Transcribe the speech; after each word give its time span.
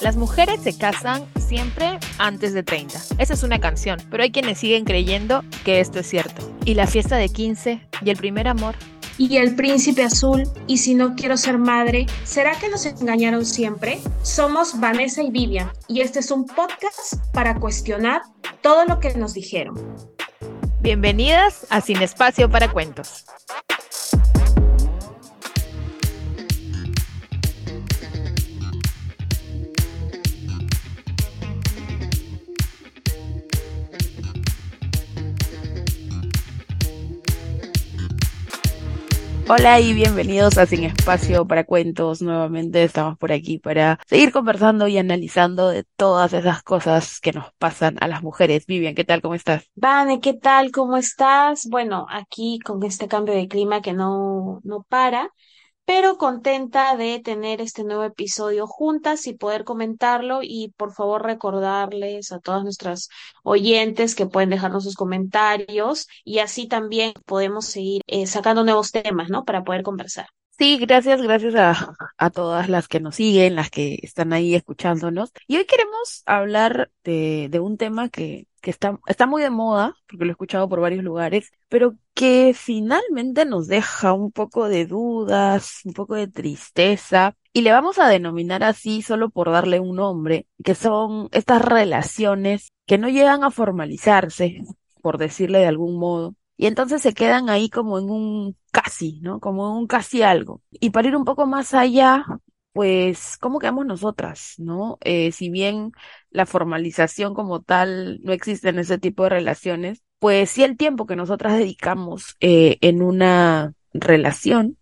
Las 0.00 0.16
mujeres 0.16 0.60
se 0.62 0.76
casan 0.76 1.26
siempre 1.38 1.98
antes 2.18 2.52
de 2.52 2.62
30. 2.62 2.98
Esa 3.18 3.32
es 3.32 3.42
una 3.42 3.60
canción, 3.60 3.98
pero 4.10 4.22
hay 4.22 4.30
quienes 4.30 4.58
siguen 4.58 4.84
creyendo 4.84 5.42
que 5.64 5.80
esto 5.80 6.00
es 6.00 6.06
cierto. 6.06 6.46
¿Y 6.66 6.74
la 6.74 6.86
fiesta 6.86 7.16
de 7.16 7.30
15? 7.30 7.80
¿Y 8.04 8.10
el 8.10 8.16
primer 8.16 8.48
amor? 8.48 8.74
y 9.18 9.38
el 9.38 9.56
príncipe 9.56 10.02
azul 10.02 10.42
y 10.66 10.76
si 10.76 10.94
no 10.94 11.14
quiero 11.14 11.38
ser 11.38 11.56
madre, 11.56 12.04
¿será 12.24 12.54
que 12.58 12.68
nos 12.68 12.84
engañaron 12.84 13.46
siempre? 13.46 13.98
Somos 14.22 14.78
Vanessa 14.78 15.22
y 15.22 15.30
Vivian 15.30 15.72
y 15.88 16.02
este 16.02 16.18
es 16.18 16.30
un 16.30 16.44
podcast 16.44 17.14
para 17.32 17.58
cuestionar 17.58 18.20
todo 18.60 18.84
lo 18.84 19.00
que 19.00 19.14
nos 19.14 19.32
dijeron. 19.32 19.74
Bienvenidas 20.82 21.66
a 21.70 21.80
Sin 21.80 22.02
Espacio 22.02 22.50
para 22.50 22.70
Cuentos. 22.70 23.24
Hola 39.48 39.78
y 39.78 39.94
bienvenidos 39.94 40.58
a 40.58 40.66
Sin 40.66 40.82
Espacio 40.82 41.46
para 41.46 41.62
Cuentos. 41.62 42.20
Nuevamente 42.20 42.82
estamos 42.82 43.16
por 43.16 43.30
aquí 43.30 43.58
para 43.58 44.00
seguir 44.04 44.32
conversando 44.32 44.88
y 44.88 44.98
analizando 44.98 45.68
de 45.68 45.84
todas 45.84 46.32
esas 46.32 46.64
cosas 46.64 47.20
que 47.20 47.32
nos 47.32 47.52
pasan 47.56 47.96
a 48.00 48.08
las 48.08 48.24
mujeres. 48.24 48.66
Vivian, 48.66 48.96
¿qué 48.96 49.04
tal? 49.04 49.22
¿Cómo 49.22 49.36
estás? 49.36 49.70
Vane, 49.76 50.20
¿qué 50.20 50.34
tal? 50.34 50.72
¿Cómo 50.72 50.96
estás? 50.96 51.68
Bueno, 51.70 52.06
aquí 52.10 52.58
con 52.58 52.82
este 52.82 53.06
cambio 53.06 53.34
de 53.34 53.46
clima 53.46 53.82
que 53.82 53.92
no, 53.92 54.60
no 54.64 54.84
para, 54.88 55.30
pero 55.86 56.18
contenta 56.18 56.96
de 56.96 57.20
tener 57.20 57.60
este 57.62 57.84
nuevo 57.84 58.04
episodio 58.04 58.66
juntas 58.66 59.26
y 59.26 59.34
poder 59.34 59.64
comentarlo 59.64 60.40
y 60.42 60.74
por 60.76 60.92
favor 60.92 61.24
recordarles 61.24 62.32
a 62.32 62.40
todas 62.40 62.64
nuestras 62.64 63.08
oyentes 63.44 64.14
que 64.14 64.26
pueden 64.26 64.50
dejarnos 64.50 64.84
sus 64.84 64.96
comentarios 64.96 66.08
y 66.24 66.40
así 66.40 66.68
también 66.68 67.14
podemos 67.26 67.66
seguir 67.66 68.02
eh, 68.06 68.26
sacando 68.26 68.64
nuevos 68.64 68.92
temas, 68.92 69.30
¿no? 69.30 69.44
Para 69.44 69.64
poder 69.64 69.82
conversar. 69.82 70.26
Sí, 70.58 70.78
gracias, 70.78 71.20
gracias 71.20 71.54
a, 71.54 71.94
a 72.16 72.30
todas 72.30 72.70
las 72.70 72.88
que 72.88 72.98
nos 73.00 73.16
siguen, 73.16 73.56
las 73.56 73.70
que 73.70 73.98
están 74.02 74.32
ahí 74.32 74.54
escuchándonos. 74.54 75.30
Y 75.46 75.56
hoy 75.58 75.66
queremos 75.66 76.22
hablar 76.24 76.90
de, 77.04 77.48
de 77.50 77.60
un 77.60 77.76
tema 77.76 78.08
que, 78.08 78.46
que 78.66 78.72
está, 78.72 78.98
está 79.06 79.26
muy 79.28 79.42
de 79.42 79.50
moda, 79.50 79.94
porque 80.08 80.24
lo 80.24 80.30
he 80.30 80.32
escuchado 80.32 80.68
por 80.68 80.80
varios 80.80 81.04
lugares, 81.04 81.52
pero 81.68 81.94
que 82.14 82.52
finalmente 82.52 83.44
nos 83.44 83.68
deja 83.68 84.12
un 84.12 84.32
poco 84.32 84.68
de 84.68 84.86
dudas, 84.86 85.82
un 85.84 85.92
poco 85.92 86.16
de 86.16 86.26
tristeza, 86.26 87.36
y 87.52 87.60
le 87.60 87.70
vamos 87.70 88.00
a 88.00 88.08
denominar 88.08 88.64
así 88.64 89.02
solo 89.02 89.30
por 89.30 89.52
darle 89.52 89.78
un 89.78 89.94
nombre, 89.94 90.48
que 90.64 90.74
son 90.74 91.28
estas 91.30 91.62
relaciones 91.62 92.72
que 92.86 92.98
no 92.98 93.08
llegan 93.08 93.44
a 93.44 93.52
formalizarse, 93.52 94.62
por 95.00 95.16
decirle 95.18 95.60
de 95.60 95.66
algún 95.68 95.96
modo, 96.00 96.34
y 96.56 96.66
entonces 96.66 97.00
se 97.02 97.14
quedan 97.14 97.48
ahí 97.48 97.70
como 97.70 98.00
en 98.00 98.10
un 98.10 98.56
casi, 98.72 99.20
¿no? 99.20 99.38
Como 99.38 99.68
en 99.70 99.76
un 99.76 99.86
casi 99.86 100.22
algo. 100.22 100.60
Y 100.72 100.90
para 100.90 101.06
ir 101.06 101.16
un 101.16 101.24
poco 101.24 101.46
más 101.46 101.72
allá, 101.72 102.24
pues, 102.72 103.38
¿cómo 103.38 103.58
quedamos 103.58 103.86
nosotras, 103.86 104.54
no? 104.58 104.98
Eh, 105.00 105.32
si 105.32 105.48
bien 105.48 105.92
la 106.36 106.44
formalización 106.44 107.32
como 107.32 107.62
tal 107.62 108.20
no 108.22 108.32
existe 108.32 108.68
en 108.68 108.78
ese 108.78 108.98
tipo 108.98 109.22
de 109.22 109.30
relaciones, 109.30 110.02
pues 110.18 110.50
sí 110.50 110.64
el 110.64 110.76
tiempo 110.76 111.06
que 111.06 111.16
nosotras 111.16 111.56
dedicamos 111.56 112.36
eh, 112.40 112.76
en 112.82 113.00
una 113.00 113.72
relación, 113.94 114.76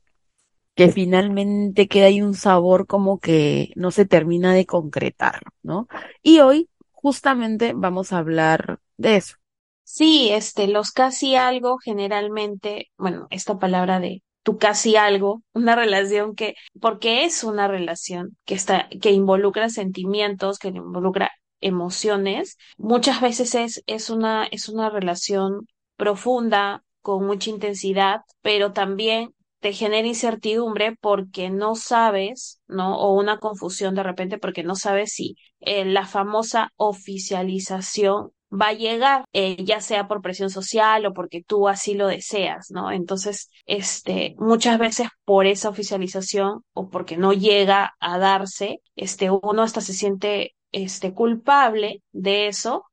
que 0.74 0.90
finalmente 0.90 1.86
queda 1.86 2.06
ahí 2.06 2.20
un 2.20 2.34
sabor 2.34 2.88
como 2.88 3.20
que 3.20 3.70
no 3.76 3.92
se 3.92 4.04
termina 4.04 4.52
de 4.52 4.66
concretar, 4.66 5.42
¿no? 5.62 5.86
Y 6.24 6.40
hoy 6.40 6.68
justamente 6.90 7.72
vamos 7.76 8.12
a 8.12 8.18
hablar 8.18 8.80
de 8.96 9.14
eso. 9.14 9.36
Sí, 9.84 10.30
este, 10.32 10.66
los 10.66 10.90
casi 10.90 11.36
algo 11.36 11.78
generalmente, 11.78 12.90
bueno, 12.98 13.28
esta 13.30 13.60
palabra 13.60 14.00
de 14.00 14.24
tu 14.42 14.58
casi 14.58 14.96
algo, 14.96 15.42
una 15.52 15.76
relación 15.76 16.34
que, 16.34 16.56
porque 16.80 17.24
es 17.24 17.44
una 17.44 17.68
relación 17.68 18.36
que 18.44 18.54
está, 18.54 18.88
que 19.00 19.12
involucra 19.12 19.68
sentimientos, 19.68 20.58
que 20.58 20.68
involucra 20.68 21.30
emociones, 21.64 22.56
muchas 22.76 23.20
veces 23.20 23.54
es, 23.54 23.82
es 23.86 24.10
una, 24.10 24.46
es 24.46 24.68
una 24.68 24.90
relación 24.90 25.66
profunda, 25.96 26.82
con 27.02 27.26
mucha 27.26 27.50
intensidad, 27.50 28.22
pero 28.40 28.72
también 28.72 29.34
te 29.60 29.72
genera 29.72 30.06
incertidumbre 30.08 30.96
porque 31.00 31.50
no 31.50 31.74
sabes, 31.74 32.60
¿no? 32.66 32.98
O 32.98 33.14
una 33.18 33.38
confusión 33.38 33.94
de 33.94 34.02
repente 34.02 34.38
porque 34.38 34.62
no 34.62 34.74
sabes 34.74 35.12
si 35.12 35.36
eh, 35.60 35.84
la 35.84 36.06
famosa 36.06 36.72
oficialización 36.76 38.30
va 38.52 38.68
a 38.68 38.72
llegar, 38.72 39.24
eh, 39.32 39.56
ya 39.64 39.80
sea 39.80 40.06
por 40.08 40.22
presión 40.22 40.50
social 40.50 41.06
o 41.06 41.12
porque 41.14 41.42
tú 41.42 41.68
así 41.68 41.94
lo 41.94 42.06
deseas, 42.06 42.70
¿no? 42.70 42.90
Entonces, 42.92 43.50
este, 43.66 44.34
muchas 44.38 44.78
veces 44.78 45.08
por 45.24 45.46
esa 45.46 45.68
oficialización 45.70 46.62
o 46.72 46.88
porque 46.88 47.16
no 47.16 47.32
llega 47.32 47.94
a 48.00 48.18
darse, 48.18 48.80
este, 48.96 49.30
uno 49.30 49.62
hasta 49.62 49.80
se 49.80 49.92
siente, 49.94 50.54
este, 50.74 51.14
culpable 51.14 52.02
de 52.12 52.48
eso. 52.48 52.84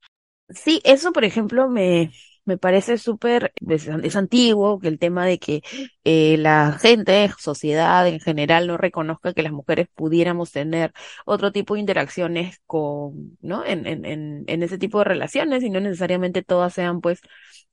Sí, 0.49 0.81
eso, 0.83 1.13
por 1.13 1.23
ejemplo, 1.23 1.69
me, 1.69 2.11
me 2.45 2.57
parece 2.57 2.97
súper, 2.97 3.53
es, 3.69 4.15
antiguo, 4.15 4.79
que 4.79 4.89
el 4.89 4.99
tema 4.99 5.25
de 5.25 5.39
que 5.39 5.61
eh, 6.03 6.37
la 6.37 6.73
gente, 6.73 7.29
sociedad 7.39 8.07
en 8.07 8.19
general, 8.19 8.67
no 8.67 8.77
reconozca 8.77 9.33
que 9.33 9.43
las 9.43 9.53
mujeres 9.53 9.87
pudiéramos 9.95 10.51
tener 10.51 10.91
otro 11.25 11.51
tipo 11.53 11.75
de 11.75 11.79
interacciones 11.81 12.59
con, 12.65 13.37
¿no? 13.41 13.65
En, 13.65 13.87
en, 13.87 14.05
en, 14.05 14.43
en 14.47 14.63
ese 14.63 14.77
tipo 14.77 14.99
de 14.99 15.05
relaciones 15.05 15.63
y 15.63 15.69
no 15.69 15.79
necesariamente 15.79 16.43
todas 16.43 16.73
sean, 16.73 16.99
pues, 17.01 17.21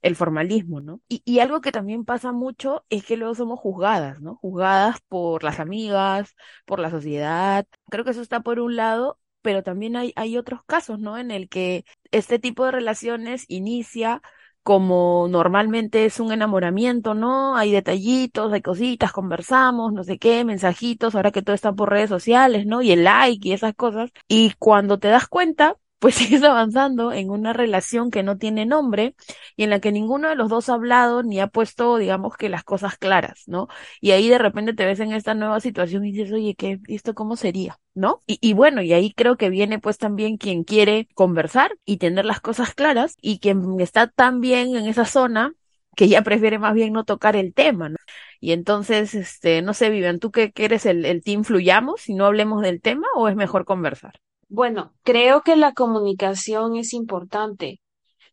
el 0.01 0.15
formalismo, 0.15 0.81
¿no? 0.81 1.01
Y, 1.09 1.21
y 1.25 1.39
algo 1.39 1.61
que 1.61 1.71
también 1.71 2.05
pasa 2.05 2.31
mucho 2.31 2.85
es 2.89 3.03
que 3.05 3.17
luego 3.17 3.35
somos 3.35 3.59
juzgadas, 3.59 4.21
¿no? 4.21 4.35
Juzgadas 4.37 4.97
por 5.07 5.43
las 5.43 5.59
amigas, 5.59 6.35
por 6.65 6.79
la 6.79 6.89
sociedad. 6.89 7.65
Creo 7.89 8.05
que 8.05 8.11
eso 8.11 8.21
está 8.21 8.39
por 8.41 8.59
un 8.59 8.75
lado, 8.75 9.18
pero 9.41 9.63
también 9.63 9.95
hay, 9.95 10.13
hay 10.15 10.37
otros 10.37 10.63
casos, 10.65 10.99
¿no? 10.99 11.17
En 11.17 11.31
el 11.31 11.49
que 11.49 11.85
este 12.11 12.39
tipo 12.39 12.65
de 12.65 12.71
relaciones 12.71 13.45
inicia 13.47 14.21
como 14.63 15.27
normalmente 15.29 16.05
es 16.05 16.19
un 16.19 16.31
enamoramiento, 16.31 17.13
¿no? 17.13 17.55
Hay 17.55 17.71
detallitos, 17.71 18.53
hay 18.53 18.61
cositas, 18.61 19.11
conversamos, 19.11 19.93
no 19.93 20.03
sé 20.03 20.19
qué, 20.19 20.43
mensajitos, 20.45 21.15
ahora 21.15 21.31
que 21.31 21.41
todo 21.41 21.55
está 21.55 21.73
por 21.73 21.89
redes 21.89 22.09
sociales, 22.09 22.65
¿no? 22.65 22.81
Y 22.81 22.91
el 22.91 23.03
like 23.03 23.47
y 23.47 23.53
esas 23.53 23.73
cosas. 23.75 24.11
Y 24.27 24.53
cuando 24.59 24.99
te 24.99 25.07
das 25.07 25.27
cuenta, 25.27 25.77
pues 25.99 26.15
sigues 26.15 26.43
avanzando 26.43 27.11
en 27.11 27.29
una 27.29 27.53
relación 27.53 28.11
que 28.11 28.23
no 28.23 28.37
tiene 28.37 28.65
nombre 28.65 29.15
y 29.55 29.63
en 29.63 29.69
la 29.69 29.79
que 29.79 29.91
ninguno 29.91 30.29
de 30.29 30.35
los 30.35 30.49
dos 30.49 30.69
ha 30.69 30.73
hablado 30.73 31.23
ni 31.23 31.39
ha 31.39 31.47
puesto, 31.47 31.97
digamos 31.97 32.37
que 32.37 32.49
las 32.49 32.63
cosas 32.63 32.97
claras, 32.97 33.43
¿no? 33.47 33.67
Y 34.01 34.11
ahí 34.11 34.29
de 34.29 34.37
repente 34.37 34.73
te 34.73 34.85
ves 34.85 34.99
en 34.99 35.11
esta 35.13 35.33
nueva 35.33 35.59
situación 35.59 36.05
y 36.05 36.11
dices, 36.11 36.31
oye, 36.33 36.55
¿qué, 36.55 36.79
esto 36.87 37.13
cómo 37.13 37.35
sería? 37.35 37.79
¿No? 37.93 38.21
Y, 38.27 38.37
y 38.41 38.53
bueno, 38.53 38.81
y 38.81 38.93
ahí 38.93 39.13
creo 39.13 39.37
que 39.37 39.49
viene 39.49 39.79
pues 39.79 39.97
también 39.97 40.37
quien 40.37 40.63
quiere 40.63 41.07
conversar 41.15 41.77
y 41.85 41.97
tener 41.97 42.25
las 42.25 42.39
cosas 42.41 42.73
claras 42.73 43.15
y 43.21 43.39
quien 43.39 43.79
está 43.81 44.07
tan 44.07 44.41
bien 44.41 44.75
en 44.75 44.87
esa 44.87 45.05
zona 45.05 45.53
que 45.95 46.07
ya 46.07 46.21
prefiere 46.21 46.59
más 46.59 46.73
bien 46.73 46.93
no 46.93 47.03
tocar 47.03 47.35
el 47.35 47.53
tema, 47.53 47.89
¿no? 47.89 47.97
Y 48.39 48.53
entonces, 48.53 49.13
este, 49.15 49.61
no 49.61 49.73
sé, 49.73 49.89
Vivian, 49.89 50.19
¿tú 50.19 50.31
qué, 50.31 50.51
quieres 50.53 50.85
el, 50.85 51.05
el 51.05 51.21
team 51.23 51.43
fluyamos 51.43 52.07
y 52.09 52.13
no 52.15 52.25
hablemos 52.25 52.61
del 52.61 52.81
tema 52.81 53.07
o 53.15 53.27
es 53.27 53.35
mejor 53.35 53.65
conversar? 53.65 54.13
Bueno, 54.49 54.93
creo 55.03 55.41
que 55.43 55.55
la 55.55 55.73
comunicación 55.73 56.75
es 56.75 56.93
importante. 56.93 57.79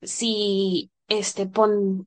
Si 0.03 0.91
este 1.09 1.47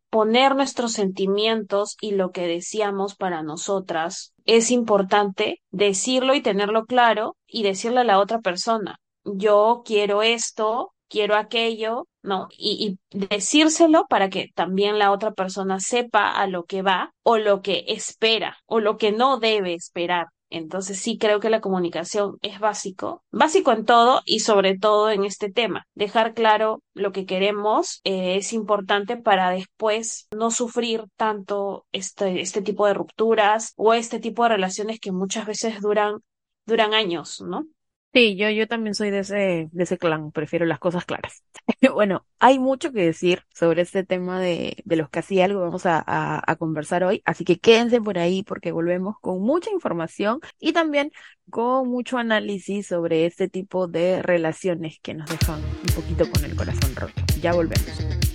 poner 0.09 0.55
nuestros 0.55 0.93
sentimientos 0.93 1.95
y 2.01 2.11
lo 2.11 2.31
que 2.31 2.47
decíamos 2.47 3.15
para 3.15 3.43
nosotras 3.43 4.33
es 4.45 4.71
importante 4.71 5.61
decirlo 5.71 6.33
y 6.33 6.41
tenerlo 6.41 6.85
claro 6.85 7.37
y 7.47 7.63
decirle 7.63 8.01
a 8.01 8.03
la 8.03 8.19
otra 8.19 8.39
persona, 8.39 8.97
yo 9.23 9.83
quiero 9.85 10.23
esto, 10.23 10.93
quiero 11.07 11.35
aquello, 11.35 12.07
¿no? 12.23 12.47
Y, 12.57 12.97
y, 13.11 13.17
decírselo 13.17 14.05
para 14.09 14.29
que 14.29 14.47
también 14.55 14.99
la 14.99 15.11
otra 15.11 15.33
persona 15.33 15.79
sepa 15.79 16.31
a 16.31 16.47
lo 16.47 16.65
que 16.65 16.81
va 16.81 17.13
o 17.23 17.37
lo 17.37 17.61
que 17.61 17.85
espera 17.87 18.57
o 18.65 18.79
lo 18.79 18.97
que 18.97 19.11
no 19.11 19.39
debe 19.39 19.75
esperar. 19.75 20.27
Entonces 20.49 20.99
sí 20.99 21.17
creo 21.17 21.39
que 21.39 21.49
la 21.49 21.61
comunicación 21.61 22.37
es 22.41 22.59
básico, 22.59 23.23
básico 23.31 23.71
en 23.71 23.85
todo 23.85 24.21
y 24.25 24.39
sobre 24.39 24.77
todo 24.77 25.09
en 25.09 25.25
este 25.25 25.51
tema. 25.51 25.85
Dejar 25.93 26.33
claro 26.33 26.81
lo 26.93 27.11
que 27.11 27.25
queremos 27.25 28.01
eh, 28.03 28.37
es 28.37 28.53
importante 28.53 29.17
para 29.17 29.51
después 29.51 30.27
no 30.35 30.51
sufrir 30.51 31.03
tanto 31.15 31.85
este, 31.91 32.41
este 32.41 32.61
tipo 32.61 32.87
de 32.87 32.93
rupturas 32.93 33.73
o 33.77 33.93
este 33.93 34.19
tipo 34.19 34.43
de 34.43 34.49
relaciones 34.49 34.99
que 34.99 35.11
muchas 35.11 35.45
veces 35.45 35.81
duran, 35.81 36.19
duran 36.65 36.93
años, 36.93 37.41
¿no? 37.41 37.65
Sí, 38.11 38.35
yo, 38.37 38.49
yo 38.49 38.67
también 38.67 38.95
soy 38.95 39.11
de 39.11 39.19
ese, 39.19 39.69
de 39.71 39.83
ese 39.83 39.99
clan, 39.99 40.31
prefiero 40.31 40.65
las 40.65 40.79
cosas 40.79 41.05
claras. 41.05 41.43
Bueno, 41.93 42.25
hay 42.39 42.57
mucho 42.57 42.91
que 42.91 43.01
decir 43.05 43.43
sobre 43.53 43.83
este 43.83 44.03
tema 44.03 44.39
de, 44.39 44.77
de 44.83 44.95
los 44.95 45.09
casi 45.09 45.41
algo, 45.41 45.61
vamos 45.61 45.85
a, 45.85 46.03
a, 46.05 46.41
a 46.51 46.55
conversar 46.55 47.03
hoy, 47.03 47.21
así 47.25 47.45
que 47.45 47.59
quédense 47.59 48.01
por 48.01 48.17
ahí 48.17 48.41
porque 48.43 48.71
volvemos 48.71 49.15
con 49.21 49.41
mucha 49.41 49.69
información 49.71 50.39
y 50.59 50.73
también 50.73 51.11
con 51.51 51.87
mucho 51.89 52.17
análisis 52.17 52.87
sobre 52.87 53.25
este 53.27 53.47
tipo 53.47 53.87
de 53.87 54.21
relaciones 54.23 54.97
que 55.01 55.13
nos 55.13 55.29
dejan 55.29 55.59
un 55.63 55.93
poquito 55.95 56.29
con 56.31 56.43
el 56.45 56.55
corazón 56.55 56.95
roto. 56.95 57.21
Ya 57.41 57.53
volvemos. 57.53 58.28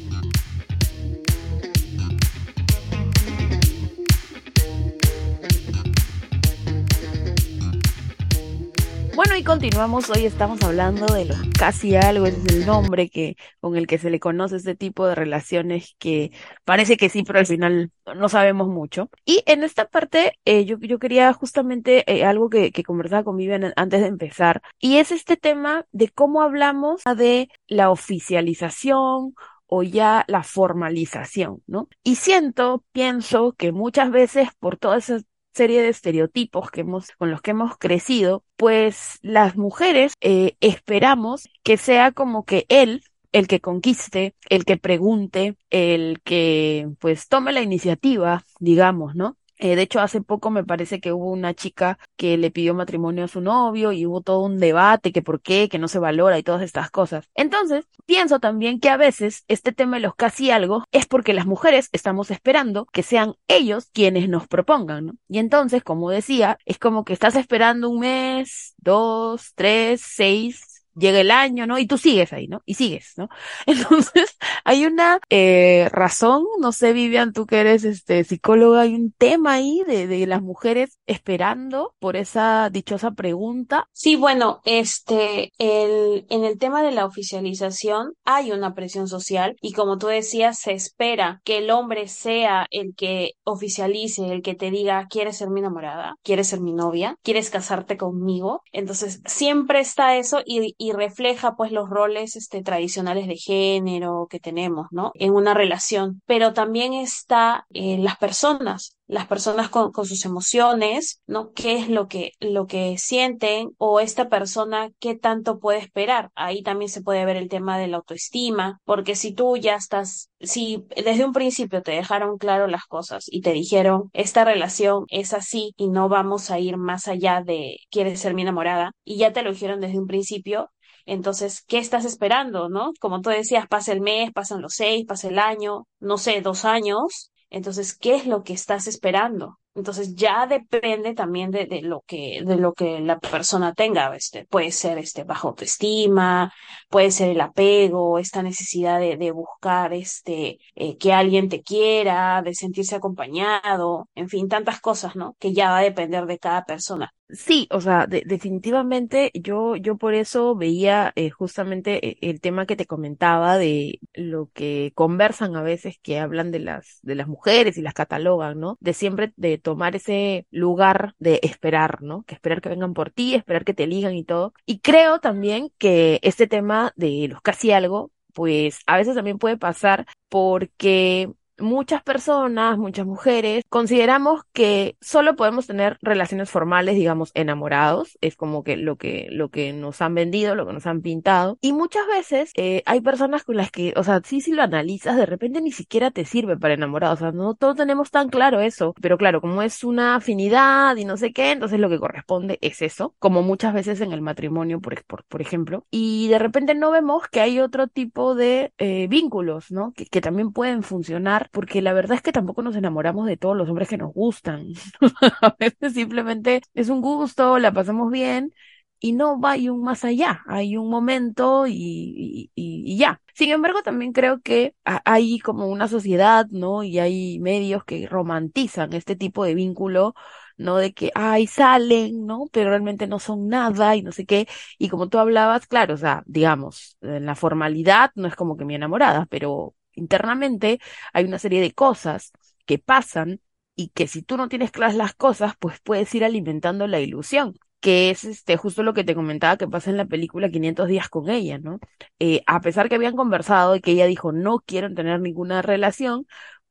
Bueno, 9.35 9.43
y 9.43 9.47
continuamos. 9.47 10.11
Hoy 10.11 10.27
estamos 10.27 10.63
hablando 10.63 11.07
de 11.13 11.27
casi 11.59 11.97
algo, 11.97 12.27
es 12.27 12.37
el 12.47 12.65
nombre 12.67 13.09
que, 13.09 13.35
con 13.59 13.77
el 13.77 13.89
que 13.89 13.99
se 13.99 14.09
le 14.09 14.21
conoce 14.21 14.55
este 14.55 14.77
tipo 14.77 15.09
de 15.09 15.17
relaciones 15.17 15.97
que 15.99 16.31
parece 16.65 16.97
que 16.97 17.09
sí, 17.09 17.25
pero 17.25 17.41
al 17.41 17.47
final 17.47 17.91
no 18.15 18.29
sabemos 18.29 18.69
mucho. 18.69 19.11
Y 19.25 19.43
en 19.47 19.65
esta 19.65 19.89
parte, 19.89 20.39
eh, 20.45 20.65
yo, 20.67 20.79
yo 20.79 21.01
quería 21.01 21.33
justamente 21.33 22.05
eh, 22.07 22.25
algo 22.25 22.49
que, 22.49 22.71
que 22.71 22.85
conversaba 22.85 23.25
con 23.25 23.37
Vivian 23.37 23.73
antes 23.75 24.03
de 24.03 24.07
empezar, 24.07 24.63
y 24.79 24.99
es 24.99 25.11
este 25.11 25.37
tema 25.37 25.85
de 25.91 26.11
cómo 26.11 26.41
hablamos 26.41 27.03
de 27.17 27.49
la 27.67 27.91
oficialización 27.91 29.35
o 29.67 29.83
ya 29.83 30.25
la 30.29 30.45
formalización, 30.45 31.61
¿no? 31.67 31.89
Y 32.05 32.15
siento, 32.17 32.85
pienso 32.93 33.53
que 33.59 33.73
muchas 33.73 34.13
veces 34.13 34.51
por 34.61 34.77
todas 34.77 35.11
esas 35.11 35.25
serie 35.55 35.83
de 35.83 35.89
estereotipos 35.89 36.71
que 36.71 36.83
hemos, 36.83 37.13
con 37.13 37.31
los 37.31 37.41
que 37.41 37.53
hemos 37.53 37.79
crecido, 37.79 38.45
pues 38.57 39.19
las 39.23 39.57
mujeres 39.57 40.15
eh, 40.21 40.57
esperamos 40.61 41.49
que 41.63 41.77
sea 41.77 42.13
como 42.13 42.45
que 42.45 42.67
él 42.69 43.03
el 43.33 43.49
que 43.49 43.61
conquiste, 43.61 44.37
el 44.49 44.65
que 44.65 44.77
pregunte, 44.77 45.57
el 45.71 46.21
que 46.23 46.89
pues 47.01 47.27
tome 47.29 47.53
la 47.53 47.63
iniciativa, 47.63 48.45
digamos, 48.61 49.17
¿no? 49.17 49.37
Eh, 49.65 49.77
de 49.77 49.83
hecho, 49.83 50.01
hace 50.01 50.21
poco 50.21 50.51
me 50.51 50.63
parece 50.63 51.01
que 51.01 51.15
hubo 51.15 51.31
una 51.33 51.55
chica 51.55 51.99
que 52.17 52.37
le 52.37 52.51
pidió 52.51 52.75
matrimonio 52.75 53.25
a 53.25 53.29
su 53.29 53.41
novio 53.41 53.93
y 53.93 54.05
hubo 54.05 54.21
todo 54.21 54.41
un 54.41 54.59
debate 54.59 55.11
que 55.11 55.23
por 55.23 55.41
qué, 55.41 55.71
que 55.71 55.79
no 55.79 55.89
se 55.89 55.99
valora 55.99 56.39
y 56.39 56.43
todas 56.43 56.61
estas 56.61 56.91
cosas. 56.91 57.31
Entonces, 57.35 57.87
pienso 58.05 58.41
también 58.41 58.79
que 58.79 58.91
a 58.91 58.99
veces 58.99 59.43
este 59.49 59.73
tema 59.73 59.97
de 59.97 60.03
los 60.03 60.17
casi 60.17 60.51
algo 60.51 60.85
es 60.93 61.07
porque 61.07 61.33
las 61.33 61.47
mujeres 61.47 61.89
estamos 61.93 62.31
esperando 62.31 62.85
que 62.93 63.03
sean 63.03 63.37
ellos 63.49 63.89
quienes 63.95 64.29
nos 64.29 64.47
propongan, 64.49 65.07
¿no? 65.07 65.13
Y 65.31 65.39
entonces, 65.39 65.83
como 65.83 66.11
decía, 66.11 66.59
es 66.67 66.79
como 66.79 67.07
que 67.07 67.15
estás 67.15 67.35
esperando 67.35 67.89
un 67.89 68.01
mes, 68.01 68.75
dos, 68.77 69.53
tres, 69.55 70.03
seis, 70.05 70.74
llega 70.95 71.21
el 71.21 71.31
año, 71.31 71.67
¿no? 71.67 71.79
Y 71.79 71.87
tú 71.87 71.99
sigues 71.99 72.33
ahí, 72.33 72.49
¿no? 72.49 72.63
Y 72.65 72.75
sigues, 72.75 73.13
¿no? 73.17 73.29
Entonces, 73.67 74.37
hay 74.65 74.87
una 74.87 75.21
eh, 75.31 75.89
razón, 75.93 76.45
no 76.61 76.73
sé, 76.73 76.93
Vivian, 76.93 77.33
tú 77.33 77.47
que 77.47 77.61
eres 77.61 77.85
este 77.85 78.25
psicóloga, 78.25 78.83
hay 78.83 78.95
un 78.95 79.13
tema 79.13 79.55
ahí 79.55 79.83
de, 79.87 80.07
de 80.07 80.27
las 80.27 80.43
mujeres 80.43 80.99
esperando 81.07 81.95
por 81.99 82.17
esa 82.17 82.71
dichosa 82.71 83.13
pregunta. 83.13 83.89
Sí, 83.93 84.17
bueno, 84.17 84.61
este, 84.65 85.53
el, 85.59 86.27
en 86.29 86.45
el 86.45 86.59
tema 86.59 86.83
de 86.83 86.93
la 86.93 87.07
oficialización 87.07 88.13
hay 88.25 88.53
una 88.53 88.75
presión 88.75 89.09
social 89.09 89.57
y 89.61 89.73
como 89.73 89.99
tú 89.99 90.07
decías, 90.09 90.59
se 90.59 90.73
espera 90.73 91.41
que 91.45 91.59
el 91.59 91.71
hombre 91.71 92.09
sea 92.09 92.67
el 92.71 92.95
que 92.95 93.33
oficialice, 93.45 94.33
el 94.33 94.43
que 94.43 94.55
te 94.55 94.71
diga, 94.71 95.07
¿quieres 95.09 95.39
ser 95.39 95.51
mi 95.51 95.61
enamorada? 95.61 96.17
¿Quieres 96.23 96.49
ser 96.49 96.61
mi 96.61 96.73
novia? 96.73 97.17
¿Quieres 97.23 97.51
casarte 97.51 97.97
conmigo? 97.97 98.63
Entonces, 98.73 99.21
siempre 99.27 99.81
está 99.81 100.17
eso 100.17 100.41
y, 100.45 100.75
y 100.79 100.84
refleja 100.93 101.55
pues 101.57 101.73
los 101.73 101.89
roles 101.89 102.37
este, 102.37 102.63
tradicionales 102.63 103.27
de 103.27 103.37
género 103.37 104.27
que 104.31 104.41
tenemos, 104.41 104.87
¿no? 104.91 105.13
En 105.15 105.33
una 105.33 105.55
relación. 105.55 106.23
Pero 106.27 106.53
también 106.53 106.93
está 106.95 107.67
eh, 107.71 107.99
las 107.99 108.17
personas, 108.17 108.97
las 109.07 109.27
personas 109.27 109.69
con, 109.69 109.93
con, 109.93 110.07
sus 110.07 110.25
emociones, 110.25 111.21
¿no? 111.27 111.53
¿Qué 111.53 111.77
es 111.77 111.89
lo 111.89 112.09
que, 112.09 112.33
lo 112.41 112.67
que 112.67 112.97
sienten 112.99 113.71
o 113.79 114.01
esta 114.01 114.29
persona 114.29 114.91
qué 114.99 115.15
tanto 115.15 115.59
puede 115.59 115.79
esperar? 115.79 116.31
Ahí 116.35 116.63
también 116.63 116.89
se 116.89 117.03
puede 117.03 117.25
ver 117.25 117.37
el 117.37 117.49
tema 117.49 117.79
de 117.79 117.89
la 117.89 117.99
autoestima, 117.99 118.81
porque 118.85 119.15
si 119.15 119.33
tú 119.33 119.57
ya 119.57 119.77
estás, 119.77 120.31
si 120.41 120.85
desde 120.97 121.25
un 121.25 121.33
principio 121.33 121.83
te 121.83 121.93
dejaron 121.93 122.39
claro 122.39 122.67
las 122.67 122.85
cosas 122.85 123.25
y 123.29 123.43
te 123.43 123.53
dijeron, 123.53 124.11
esta 124.13 124.45
relación 124.45 125.05
es 125.09 125.35
así 125.35 125.75
y 125.77 125.89
no 125.89 126.09
vamos 126.09 126.51
a 126.51 126.59
ir 126.59 126.77
más 126.77 127.09
allá 127.09 127.43
de 127.45 127.77
quieres 127.91 128.21
ser 128.21 128.35
mi 128.35 128.43
enamorada, 128.43 128.93
y 129.05 129.19
ya 129.19 129.33
te 129.33 129.43
lo 129.43 129.53
dijeron 129.53 129.81
desde 129.81 129.99
un 129.99 130.07
principio, 130.07 130.71
entonces, 131.07 131.63
¿qué 131.67 131.79
estás 131.79 132.05
esperando, 132.05 132.69
no? 132.69 132.93
Como 133.01 133.21
tú 133.21 133.31
decías, 133.31 133.67
pasa 133.69 133.93
el 133.93 134.01
mes, 134.01 134.33
pasan 134.33 134.63
los 134.63 134.75
seis, 134.75 135.05
pasa 135.07 135.29
el 135.29 135.39
año, 135.39 135.87
no 136.01 136.19
sé, 136.19 136.41
dos 136.41 136.65
años. 136.65 137.31
Entonces, 137.51 137.97
¿qué 137.97 138.17
es 138.17 138.27
lo 138.27 138.43
que 138.43 138.55
estás 138.55 138.87
esperando? 138.87 139.59
Entonces 139.75 140.15
ya 140.15 140.47
depende 140.47 141.15
también 141.15 141.51
de, 141.51 141.67
de, 141.67 141.83
lo 141.83 142.03
que, 142.07 142.43
de 142.45 142.57
lo 142.57 142.73
que 142.75 143.01
la 143.01 143.19
persona 143.19 143.75
tenga. 143.75 144.15
Este, 144.15 144.45
puede 144.47 144.71
ser 144.71 144.99
este 144.99 145.25
bajo 145.25 145.49
autoestima, 145.49 146.53
puede 146.89 147.11
ser 147.11 147.31
el 147.31 147.41
apego, 147.41 148.19
esta 148.19 148.43
necesidad 148.43 149.01
de, 149.01 149.17
de 149.17 149.33
buscar 149.33 149.93
este 149.93 150.59
eh, 150.77 150.97
que 150.97 151.13
alguien 151.13 151.49
te 151.49 151.63
quiera, 151.63 152.41
de 152.43 152.55
sentirse 152.55 152.95
acompañado, 152.95 154.09
en 154.15 154.29
fin, 154.29 154.49
tantas 154.49 154.81
cosas, 154.81 155.17
¿no? 155.17 155.35
Que 155.41 155.53
ya 155.53 155.71
va 155.71 155.79
a 155.79 155.83
depender 155.83 156.27
de 156.27 156.39
cada 156.39 156.65
persona. 156.65 157.13
Sí, 157.31 157.67
o 157.71 157.81
sea, 157.81 158.07
de, 158.07 158.23
definitivamente 158.27 159.31
yo, 159.35 159.77
yo 159.77 159.97
por 159.97 160.13
eso 160.15 160.55
veía 160.55 161.11
eh, 161.17 161.31
justamente 161.31 162.07
eh, 162.07 162.19
el 162.21 162.41
tema 162.41 162.67
que 162.67 162.77
te 162.77 162.87
comentaba 162.87 163.57
de 163.57 163.99
lo 164.13 164.51
que 164.53 164.93
conversan 164.95 165.57
a 165.57 165.63
veces 165.63 165.99
que 166.03 166.19
hablan 166.21 166.51
de 166.53 166.59
las, 166.61 166.99
de 167.03 167.15
las 167.15 167.27
mujeres 167.27 167.79
y 167.79 167.83
las 167.83 167.95
catalogan, 167.95 168.61
¿no? 168.61 168.77
De 168.81 168.93
siempre 168.93 169.33
de 169.37 169.57
tomar 169.59 169.97
ese 169.97 170.47
lugar 170.51 171.15
de 171.19 171.41
esperar, 171.43 172.03
¿no? 172.03 172.25
Que 172.25 172.35
esperar 172.35 172.61
que 172.61 172.69
vengan 172.69 172.93
por 172.93 173.11
ti, 173.11 173.35
esperar 173.35 173.65
que 173.65 173.75
te 173.75 173.87
ligan 173.87 174.15
y 174.15 174.25
todo. 174.25 174.53
Y 174.67 174.81
creo 174.81 175.19
también 175.19 175.71
que 175.79 176.21
este 176.23 176.47
tema 176.47 176.93
de 176.95 177.29
los 177.29 177.41
casi 177.41 177.73
algo, 177.73 178.13
pues 178.35 178.79
a 178.87 178.99
veces 178.99 179.15
también 179.15 179.39
puede 179.39 179.57
pasar 179.57 180.07
porque 180.29 181.33
muchas 181.59 182.03
personas, 182.03 182.79
muchas 182.79 183.07
mujeres, 183.07 183.65
consideramos 183.69 184.43
que 184.53 184.97
solo 185.01 185.37
podemos 185.37 185.67
tener 185.67 185.99
relaciones 186.03 186.51
formales, 186.51 186.95
digamos, 186.95 187.31
enamorados. 187.35 188.19
Es 188.21 188.37
como 188.37 188.65
que 188.65 188.77
lo 188.77 188.97
que, 188.97 189.29
lo 189.31 189.49
que 189.51 189.73
nos 189.73 190.03
han 190.03 190.15
vendido, 190.15 190.55
lo 190.55 190.67
que 190.67 190.73
nos 190.73 190.87
han 190.87 191.03
pintado. 191.03 191.59
Y 191.61 191.73
muchas 191.73 192.07
veces 192.07 192.53
eh, 192.57 192.83
hay 192.87 193.01
personas 193.01 193.45
con 193.45 193.57
las 193.57 193.71
que, 193.71 193.95
o 193.97 194.05
sea, 194.05 194.21
sí, 194.25 194.41
si 194.41 194.53
lo 194.53 194.63
analizas, 194.63 195.17
de 195.17 195.27
repente 195.27 195.61
ni 195.61 195.73
siquiera 195.73 196.11
te 196.11 196.25
sirve 196.25 196.57
para 196.57 196.75
enamorados. 196.75 197.21
O 197.21 197.25
sea, 197.25 197.33
no 197.33 197.55
todos 197.55 197.77
tenemos 197.77 198.11
tan 198.11 198.29
claro 198.29 198.61
eso. 198.61 198.95
Pero 199.01 199.19
claro, 199.19 199.41
como 199.41 199.63
es 199.63 199.85
una 199.85 200.17
afinidad 200.17 200.97
y 200.97 201.05
no 201.05 201.17
sé 201.17 201.33
qué, 201.33 201.53
entonces 201.53 201.81
lo 201.81 201.89
que 201.89 201.99
corresponde 201.99 202.59
es 202.61 202.83
eso. 202.83 203.15
Como 203.19 203.43
muchas 203.43 203.75
veces 203.75 204.01
en 204.01 204.13
el 204.13 204.21
matrimonio, 204.21 204.81
por, 204.81 205.03
por, 205.05 205.25
por 205.25 205.41
ejemplo. 205.41 205.87
Y 205.91 206.29
de 206.29 206.39
repente 206.39 206.75
no 206.75 206.91
vemos 206.91 207.29
que 207.29 207.41
hay 207.41 207.61
otro 207.61 207.89
tipo 207.89 208.35
de 208.35 208.73
eh, 208.79 209.07
vínculos, 209.09 209.71
¿no? 209.71 209.93
Que, 209.93 210.07
que 210.07 210.21
también 210.21 210.53
pueden 210.53 210.83
funcionar 210.83 211.44
porque 211.51 211.83
la 211.83 211.93
verdad 211.93 212.17
es 212.17 212.23
que 212.23 212.33
tampoco 212.33 212.63
nos 212.63 212.77
enamoramos 212.77 213.27
de 213.27 213.37
todos 213.37 213.57
los 213.57 213.69
hombres 213.69 213.89
que 213.89 213.99
nos 213.99 214.13
gustan. 214.13 214.69
a 215.43 215.57
veces 215.59 215.95
simplemente 215.95 216.63
es 216.75 216.89
un 216.89 217.01
gusto, 217.01 217.59
la 217.59 217.73
pasamos 217.73 218.11
bien 218.11 218.53
y 219.01 219.13
no 219.13 219.39
va 219.41 219.53
hay 219.53 219.69
un 219.69 219.83
más 219.83 220.05
allá, 220.05 220.43
hay 220.47 220.77
un 220.77 220.89
momento 220.91 221.67
y, 221.67 221.73
y, 221.75 222.51
y, 222.55 222.97
ya. 222.99 223.21
Sin 223.35 223.51
embargo, 223.51 223.83
también 223.83 224.13
creo 224.13 224.41
que 224.41 224.75
hay 224.85 225.39
como 225.41 225.67
una 225.69 225.89
sociedad, 225.89 226.47
¿no? 226.51 226.83
Y 226.83 226.99
hay 226.99 227.39
medios 227.41 227.85
que 227.85 228.07
romantizan 228.09 228.93
este 228.95 229.15
tipo 229.17 229.45
de 229.45 229.55
vínculo, 229.55 230.15
¿no? 230.57 230.77
De 230.79 230.95
que, 230.95 231.11
ay, 231.15 231.47
salen, 231.47 232.27
¿no? 232.27 232.45
Pero 232.53 232.71
realmente 232.71 233.07
no 233.07 233.19
son 233.19 233.49
nada 233.49 233.95
y 233.97 234.03
no 234.03 234.13
sé 234.13 234.25
qué. 234.27 234.47
Y 234.79 234.89
como 234.89 235.09
tú 235.09 235.19
hablabas, 235.19 235.67
claro, 235.67 235.95
o 235.95 235.97
sea, 235.97 236.23
digamos, 236.27 236.97
en 237.03 237.27
la 237.27 237.35
formalidad 237.35 238.11
no 238.15 238.29
es 238.29 238.37
como 238.37 238.57
que 238.57 238.65
mi 238.65 238.75
enamorada, 238.75 239.27
pero 239.31 239.75
internamente 239.97 240.81
hay 241.13 241.25
una 241.25 241.39
serie 241.39 241.61
de 241.61 241.73
cosas 241.73 242.33
que 242.67 242.79
pasan 242.79 243.41
y 243.77 243.89
que 243.89 244.07
si 244.07 244.23
tú 244.23 244.37
no 244.37 244.49
tienes 244.49 244.71
claras 244.71 244.95
las 244.97 245.15
cosas, 245.15 245.55
pues 245.59 245.81
puedes 245.81 246.15
ir 246.15 246.25
alimentando 246.25 246.87
la 246.87 247.01
ilusión, 247.01 247.55
que 247.81 248.11
es 248.11 248.25
este 248.25 248.57
justo 248.57 248.83
lo 248.83 248.95
que 248.95 249.05
te 249.05 249.15
comentaba 249.15 249.57
que 249.57 249.69
pasa 249.69 249.91
en 249.91 249.97
la 249.97 250.07
película 250.07 250.49
500 250.51 250.89
días 250.89 251.09
con 251.09 251.29
ella, 251.29 251.59
¿no? 251.59 251.81
Eh, 252.19 252.43
a 252.47 252.61
pesar 252.61 252.89
que 252.89 252.95
habían 252.97 253.17
conversado 253.17 253.77
y 253.77 253.81
que 253.81 253.93
ella 253.93 254.07
dijo 254.07 254.33
no 254.33 254.61
quiero 254.61 254.93
tener 254.95 255.21
ninguna 255.21 255.61
relación, 255.63 256.27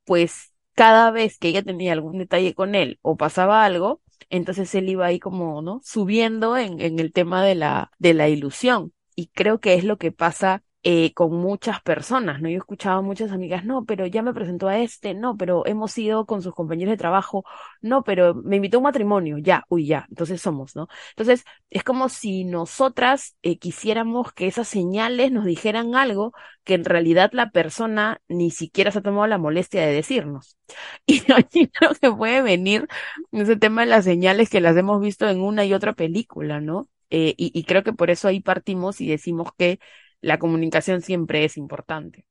pues 0.06 0.52
cada 0.76 1.12
vez 1.12 1.38
que 1.38 1.50
ella 1.50 1.64
tenía 1.64 1.94
algún 1.94 2.18
detalle 2.18 2.54
con 2.56 2.76
él 2.76 3.00
o 3.02 3.16
pasaba 3.18 3.64
algo, 3.66 4.02
entonces 4.30 4.74
él 4.76 4.90
iba 4.90 5.06
ahí 5.06 5.20
como, 5.20 5.62
¿no? 5.62 5.82
Subiendo 5.84 6.58
en, 6.58 6.80
en 6.82 7.00
el 7.00 7.12
tema 7.14 7.44
de 7.46 7.56
la, 7.56 7.92
de 8.00 8.14
la 8.14 8.30
ilusión. 8.30 8.94
Y 9.16 9.28
creo 9.28 9.60
que 9.60 9.76
es 9.76 9.84
lo 9.84 9.98
que 9.98 10.12
pasa 10.12 10.64
eh, 10.84 11.14
con 11.14 11.32
muchas 11.36 11.82
personas, 11.82 12.42
¿no? 12.42 12.50
Yo 12.50 12.56
he 12.56 12.58
escuchado 12.58 13.00
a 13.00 13.02
muchas 13.02 13.32
amigas, 13.32 13.64
no, 13.66 13.86
pero 13.86 14.06
ya 14.06 14.22
me 14.22 14.34
presentó 14.34 14.68
a 14.68 14.78
este, 14.80 15.14
no, 15.14 15.38
pero 15.38 15.66
hemos 15.66 15.98
ido 15.98 16.26
con 16.26 16.42
sus 16.42 16.54
compañeros 16.54 16.92
de 16.92 16.98
trabajo, 16.98 17.46
no, 17.82 18.04
pero 18.04 18.36
me 18.36 18.58
invitó 18.58 18.78
a 18.78 18.80
un 18.80 18.84
matrimonio, 18.84 19.38
ya, 19.38 19.64
uy, 19.70 19.88
ya, 19.88 20.06
entonces 20.10 20.42
somos, 20.42 20.76
¿no? 20.76 20.88
Entonces, 21.12 21.46
es 21.70 21.84
como 21.84 22.10
si 22.10 22.44
nosotras 22.46 23.36
eh, 23.44 23.58
quisiéramos 23.60 24.34
que 24.34 24.48
esas 24.48 24.68
señales 24.68 25.32
nos 25.32 25.46
dijeran 25.46 25.96
algo 25.96 26.34
que 26.64 26.74
en 26.76 26.86
realidad 26.86 27.30
la 27.34 27.50
persona 27.52 28.22
ni 28.28 28.52
siquiera 28.52 28.92
se 28.92 29.00
ha 29.00 29.02
tomado 29.02 29.28
la 29.28 29.38
molestia 29.38 29.82
de 29.86 29.94
decirnos. 29.94 30.58
Y 31.06 31.22
aquí 31.32 31.68
creo 31.74 31.92
que 32.00 32.12
puede 32.12 32.42
venir 32.42 32.88
ese 33.32 33.56
tema 33.58 33.82
de 33.82 33.88
las 33.88 34.06
señales 34.06 34.50
que 34.50 34.62
las 34.62 34.76
hemos 34.78 35.02
visto 35.02 35.28
en 35.30 35.42
una 35.42 35.66
y 35.66 35.74
otra 35.74 35.94
película, 35.94 36.60
¿no? 36.62 36.88
Eh, 37.10 37.36
y 37.38 37.64
creo 37.66 37.84
que 37.84 37.94
por 37.94 38.10
eso 38.10 38.28
ahí 38.28 38.40
partimos 38.42 39.00
y 39.00 39.08
decimos 39.08 39.50
que 39.58 39.80
la 40.24 40.40
comunicación 40.40 41.02
siempre 41.02 41.46
es 41.46 41.58
importante. 41.58 42.26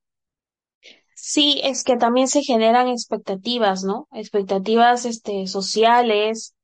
Sí, 1.15 1.61
es 1.63 1.85
que 1.85 1.97
también 1.97 2.27
se 2.29 2.43
generan 2.43 2.89
expectativas, 2.89 3.85
¿no? 3.85 4.09
Expectativas, 4.13 5.05
este, 5.05 5.47
sociales, 5.47 6.57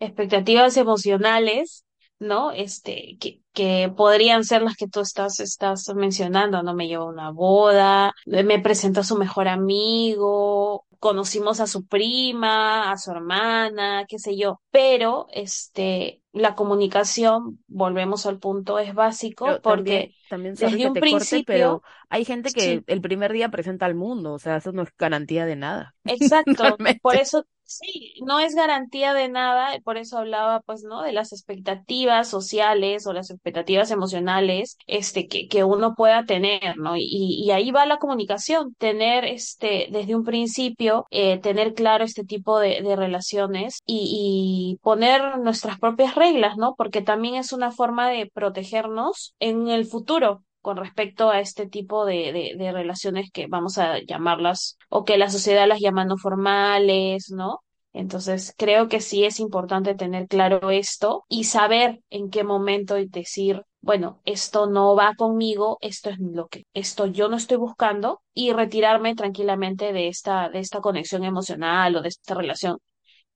expectativas 0.00 0.76
emocionales, 0.78 1.84
¿no? 2.18 2.52
Este, 2.52 3.16
que, 3.20 3.40
que 3.52 3.92
podrían 3.94 4.44
ser 4.44 4.62
las 4.62 4.76
que 4.76 4.88
tú 4.88 5.00
estás, 5.00 5.40
estás 5.40 5.92
mencionando, 5.94 6.62
¿no? 6.62 6.74
Me 6.74 6.88
lleva 6.88 7.04
una 7.04 7.30
boda, 7.30 8.14
me 8.26 8.58
presenta 8.60 9.00
a 9.00 9.04
su 9.04 9.16
mejor 9.18 9.48
amigo, 9.48 10.85
conocimos 10.98 11.60
a 11.60 11.66
su 11.66 11.86
prima, 11.86 12.90
a 12.90 12.96
su 12.96 13.10
hermana, 13.10 14.04
qué 14.08 14.18
sé 14.18 14.36
yo, 14.36 14.60
pero 14.70 15.26
este, 15.32 16.22
la 16.32 16.54
comunicación, 16.54 17.62
volvemos 17.66 18.26
al 18.26 18.38
punto, 18.38 18.78
es 18.78 18.94
básico 18.94 19.44
Pero 19.44 19.60
también, 19.60 20.02
porque 20.02 20.14
también, 20.28 20.56
sorry 20.56 20.76
desde 20.76 20.82
que 20.82 20.88
un 20.88 20.94
te 20.94 21.00
corte, 21.00 21.42
pero 21.46 21.80
principio, 21.80 21.82
hay 22.08 22.24
gente 22.24 22.52
que 22.52 22.60
sí, 22.60 22.84
el 22.86 23.00
primer 23.00 23.32
día 23.32 23.48
presenta 23.50 23.86
al 23.86 23.94
mundo, 23.94 24.34
o 24.34 24.38
sea, 24.38 24.56
eso 24.56 24.72
no 24.72 24.82
es 24.82 24.90
garantía 24.98 25.46
de 25.46 25.56
nada, 25.56 25.94
exacto, 26.04 26.76
por 27.02 27.16
eso 27.16 27.44
sí, 27.66 28.14
no 28.24 28.38
es 28.40 28.54
garantía 28.54 29.12
de 29.14 29.28
nada, 29.28 29.78
por 29.84 29.96
eso 29.98 30.18
hablaba 30.18 30.60
pues, 30.60 30.82
¿no? 30.84 31.02
De 31.02 31.12
las 31.12 31.32
expectativas 31.32 32.28
sociales 32.28 33.06
o 33.06 33.12
las 33.12 33.30
expectativas 33.30 33.90
emocionales, 33.90 34.78
este, 34.86 35.26
que, 35.28 35.48
que 35.48 35.64
uno 35.64 35.94
pueda 35.94 36.24
tener, 36.24 36.76
¿no? 36.78 36.96
Y, 36.96 37.04
y 37.44 37.50
ahí 37.50 37.70
va 37.70 37.86
la 37.86 37.98
comunicación, 37.98 38.74
tener 38.78 39.24
este, 39.24 39.88
desde 39.90 40.14
un 40.16 40.24
principio, 40.24 41.06
eh, 41.10 41.38
tener 41.40 41.74
claro 41.74 42.04
este 42.04 42.24
tipo 42.24 42.58
de, 42.58 42.82
de 42.82 42.96
relaciones 42.96 43.82
y, 43.86 44.76
y 44.78 44.78
poner 44.82 45.38
nuestras 45.38 45.78
propias 45.78 46.14
reglas, 46.14 46.56
¿no? 46.56 46.74
Porque 46.76 47.02
también 47.02 47.34
es 47.36 47.52
una 47.52 47.70
forma 47.72 48.08
de 48.08 48.30
protegernos 48.32 49.34
en 49.40 49.68
el 49.68 49.86
futuro 49.86 50.42
con 50.66 50.78
respecto 50.78 51.30
a 51.30 51.38
este 51.38 51.68
tipo 51.68 52.04
de, 52.04 52.56
de, 52.58 52.72
relaciones 52.72 53.30
que 53.30 53.46
vamos 53.46 53.78
a 53.78 54.00
llamarlas 54.00 54.76
o 54.88 55.04
que 55.04 55.16
la 55.16 55.30
sociedad 55.30 55.68
las 55.68 55.78
llama 55.78 56.04
no 56.04 56.16
formales, 56.18 57.30
¿no? 57.30 57.60
Entonces, 57.92 58.52
creo 58.58 58.88
que 58.88 59.00
sí 59.00 59.24
es 59.24 59.38
importante 59.38 59.94
tener 59.94 60.26
claro 60.26 60.72
esto 60.72 61.24
y 61.28 61.44
saber 61.44 62.00
en 62.10 62.30
qué 62.30 62.42
momento 62.42 62.98
y 62.98 63.06
decir, 63.06 63.62
bueno, 63.80 64.20
esto 64.24 64.66
no 64.66 64.96
va 64.96 65.14
conmigo, 65.16 65.78
esto 65.82 66.10
es 66.10 66.18
lo 66.18 66.48
que, 66.48 66.64
esto 66.74 67.06
yo 67.06 67.28
no 67.28 67.36
estoy 67.36 67.58
buscando 67.58 68.20
y 68.34 68.52
retirarme 68.52 69.14
tranquilamente 69.14 69.92
de 69.92 70.08
esta, 70.08 70.48
de 70.48 70.58
esta 70.58 70.80
conexión 70.80 71.22
emocional 71.22 71.94
o 71.94 72.02
de 72.02 72.08
esta 72.08 72.34
relación 72.34 72.78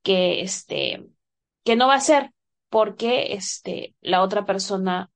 que, 0.02 0.40
este, 0.40 1.06
que 1.62 1.76
no 1.76 1.86
va 1.86 1.94
a 1.94 2.00
ser 2.00 2.30
porque, 2.70 3.34
este, 3.34 3.94
la 4.00 4.22
otra 4.22 4.44
persona 4.44 5.10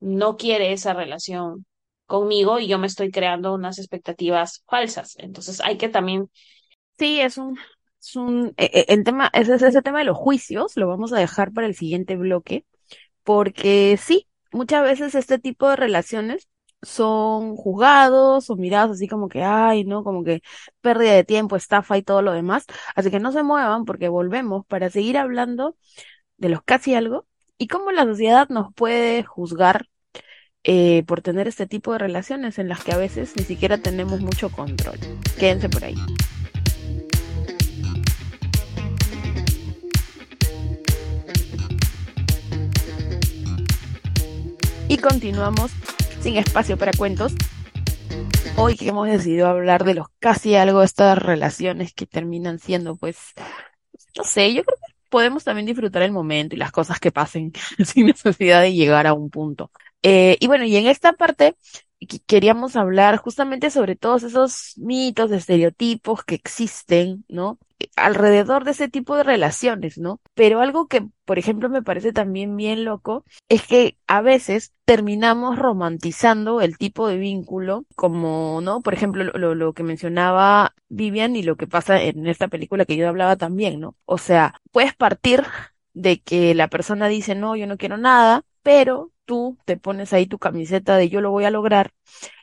no 0.00 0.36
quiere 0.36 0.72
esa 0.72 0.94
relación 0.94 1.66
conmigo 2.06 2.58
y 2.60 2.68
yo 2.68 2.78
me 2.78 2.86
estoy 2.86 3.10
creando 3.10 3.54
unas 3.54 3.78
expectativas 3.78 4.62
falsas. 4.68 5.14
Entonces, 5.18 5.60
hay 5.60 5.78
que 5.78 5.88
también, 5.88 6.30
Sí, 6.98 7.20
es 7.20 7.36
un, 7.38 7.58
es 8.00 8.16
un, 8.16 8.54
e- 8.56 8.70
e- 8.72 8.86
el 8.94 9.04
tema, 9.04 9.30
ese, 9.32 9.54
ese 9.54 9.68
ese 9.68 9.82
tema 9.82 9.98
de 9.98 10.04
los 10.06 10.16
juicios 10.16 10.76
lo 10.76 10.88
vamos 10.88 11.12
a 11.12 11.18
dejar 11.18 11.52
para 11.52 11.66
el 11.66 11.74
siguiente 11.74 12.16
bloque, 12.16 12.64
porque 13.24 13.98
sí, 14.00 14.28
muchas 14.52 14.82
veces 14.84 15.14
este 15.14 15.38
tipo 15.38 15.68
de 15.70 15.76
relaciones 15.76 16.48
son 16.82 17.56
juzgados 17.56 18.50
o 18.50 18.56
mirados 18.56 18.92
así 18.96 19.08
como 19.08 19.28
que, 19.28 19.42
ay, 19.44 19.84
no, 19.84 20.04
como 20.04 20.24
que 20.24 20.42
pérdida 20.82 21.12
de 21.14 21.24
tiempo, 21.24 21.56
estafa 21.56 21.98
y 21.98 22.02
todo 22.04 22.22
lo 22.22 22.32
demás. 22.32 22.66
Así 22.96 23.10
que 23.10 23.20
no 23.20 23.32
se 23.32 23.42
muevan 23.44 23.84
porque 23.86 24.08
volvemos 24.08 24.66
para 24.66 24.90
seguir 24.90 25.18
hablando 25.18 25.76
de 26.38 26.48
los 26.50 26.62
casi 26.62 26.94
algo 26.94 27.26
y 27.58 27.68
cómo 27.68 27.90
la 27.92 28.04
sociedad 28.04 28.48
nos 28.48 28.72
puede 28.74 29.22
juzgar 29.24 29.86
eh, 30.64 31.04
por 31.06 31.22
tener 31.22 31.48
este 31.48 31.66
tipo 31.66 31.92
de 31.92 31.98
relaciones 31.98 32.58
en 32.58 32.68
las 32.68 32.82
que 32.82 32.92
a 32.92 32.96
veces 32.96 33.34
ni 33.36 33.44
siquiera 33.44 33.78
tenemos 33.78 34.20
mucho 34.20 34.50
control. 34.50 34.98
Quédense 35.38 35.68
por 35.68 35.84
ahí. 35.84 35.94
Y 44.88 44.98
continuamos 44.98 45.72
sin 46.20 46.36
espacio 46.36 46.76
para 46.76 46.92
cuentos. 46.92 47.32
Hoy 48.56 48.76
que 48.76 48.88
hemos 48.88 49.06
decidido 49.08 49.48
hablar 49.48 49.84
de 49.84 49.94
los 49.94 50.06
casi 50.18 50.54
algo, 50.54 50.82
estas 50.82 51.18
relaciones 51.18 51.92
que 51.92 52.06
terminan 52.06 52.58
siendo, 52.58 52.96
pues, 52.96 53.18
no 54.16 54.24
sé, 54.24 54.54
yo 54.54 54.64
creo 54.64 54.76
que 54.76 54.95
podemos 55.10 55.44
también 55.44 55.66
disfrutar 55.66 56.02
el 56.02 56.12
momento 56.12 56.54
y 56.54 56.58
las 56.58 56.72
cosas 56.72 57.00
que 57.00 57.12
pasen 57.12 57.52
sin 57.84 58.06
necesidad 58.06 58.62
de 58.62 58.74
llegar 58.74 59.06
a 59.06 59.14
un 59.14 59.30
punto. 59.30 59.70
Eh, 60.02 60.36
y 60.40 60.46
bueno, 60.46 60.64
y 60.64 60.76
en 60.76 60.86
esta 60.86 61.12
parte 61.14 61.56
qu- 62.00 62.22
queríamos 62.26 62.76
hablar 62.76 63.16
justamente 63.18 63.70
sobre 63.70 63.96
todos 63.96 64.22
esos 64.22 64.74
mitos, 64.78 65.30
estereotipos 65.32 66.24
que 66.24 66.34
existen, 66.36 67.24
¿no? 67.28 67.58
Alrededor 67.96 68.64
de 68.64 68.72
ese 68.72 68.88
tipo 68.90 69.16
de 69.16 69.22
relaciones, 69.22 69.96
¿no? 69.98 70.20
Pero 70.34 70.60
algo 70.60 70.86
que, 70.86 71.08
por 71.24 71.38
ejemplo, 71.38 71.70
me 71.70 71.82
parece 71.82 72.12
también 72.12 72.54
bien 72.56 72.84
loco 72.84 73.24
es 73.48 73.66
que 73.66 73.96
a 74.06 74.20
veces 74.20 74.74
terminamos 74.84 75.58
romantizando 75.58 76.60
el 76.60 76.76
tipo 76.76 77.08
de 77.08 77.16
vínculo, 77.16 77.86
como, 77.96 78.60
¿no? 78.62 78.82
Por 78.82 78.92
ejemplo, 78.94 79.24
lo, 79.24 79.32
lo 79.38 79.54
lo 79.54 79.72
que 79.72 79.82
mencionaba 79.82 80.74
Vivian 80.90 81.36
y 81.36 81.42
lo 81.42 81.56
que 81.56 81.66
pasa 81.66 82.02
en 82.02 82.26
esta 82.26 82.48
película 82.48 82.84
que 82.84 82.96
yo 82.96 83.08
hablaba 83.08 83.36
también, 83.36 83.80
¿no? 83.80 83.96
O 84.04 84.18
sea, 84.18 84.60
puedes 84.72 84.94
partir 84.94 85.42
de 85.94 86.20
que 86.22 86.54
la 86.54 86.68
persona 86.68 87.08
dice, 87.08 87.34
no, 87.34 87.56
yo 87.56 87.66
no 87.66 87.78
quiero 87.78 87.96
nada, 87.96 88.44
pero 88.62 89.10
tú 89.26 89.58
te 89.66 89.76
pones 89.76 90.12
ahí 90.14 90.26
tu 90.26 90.38
camiseta 90.38 90.96
de 90.96 91.08
yo 91.10 91.20
lo 91.20 91.30
voy 91.32 91.44
a 91.44 91.50
lograr, 91.50 91.92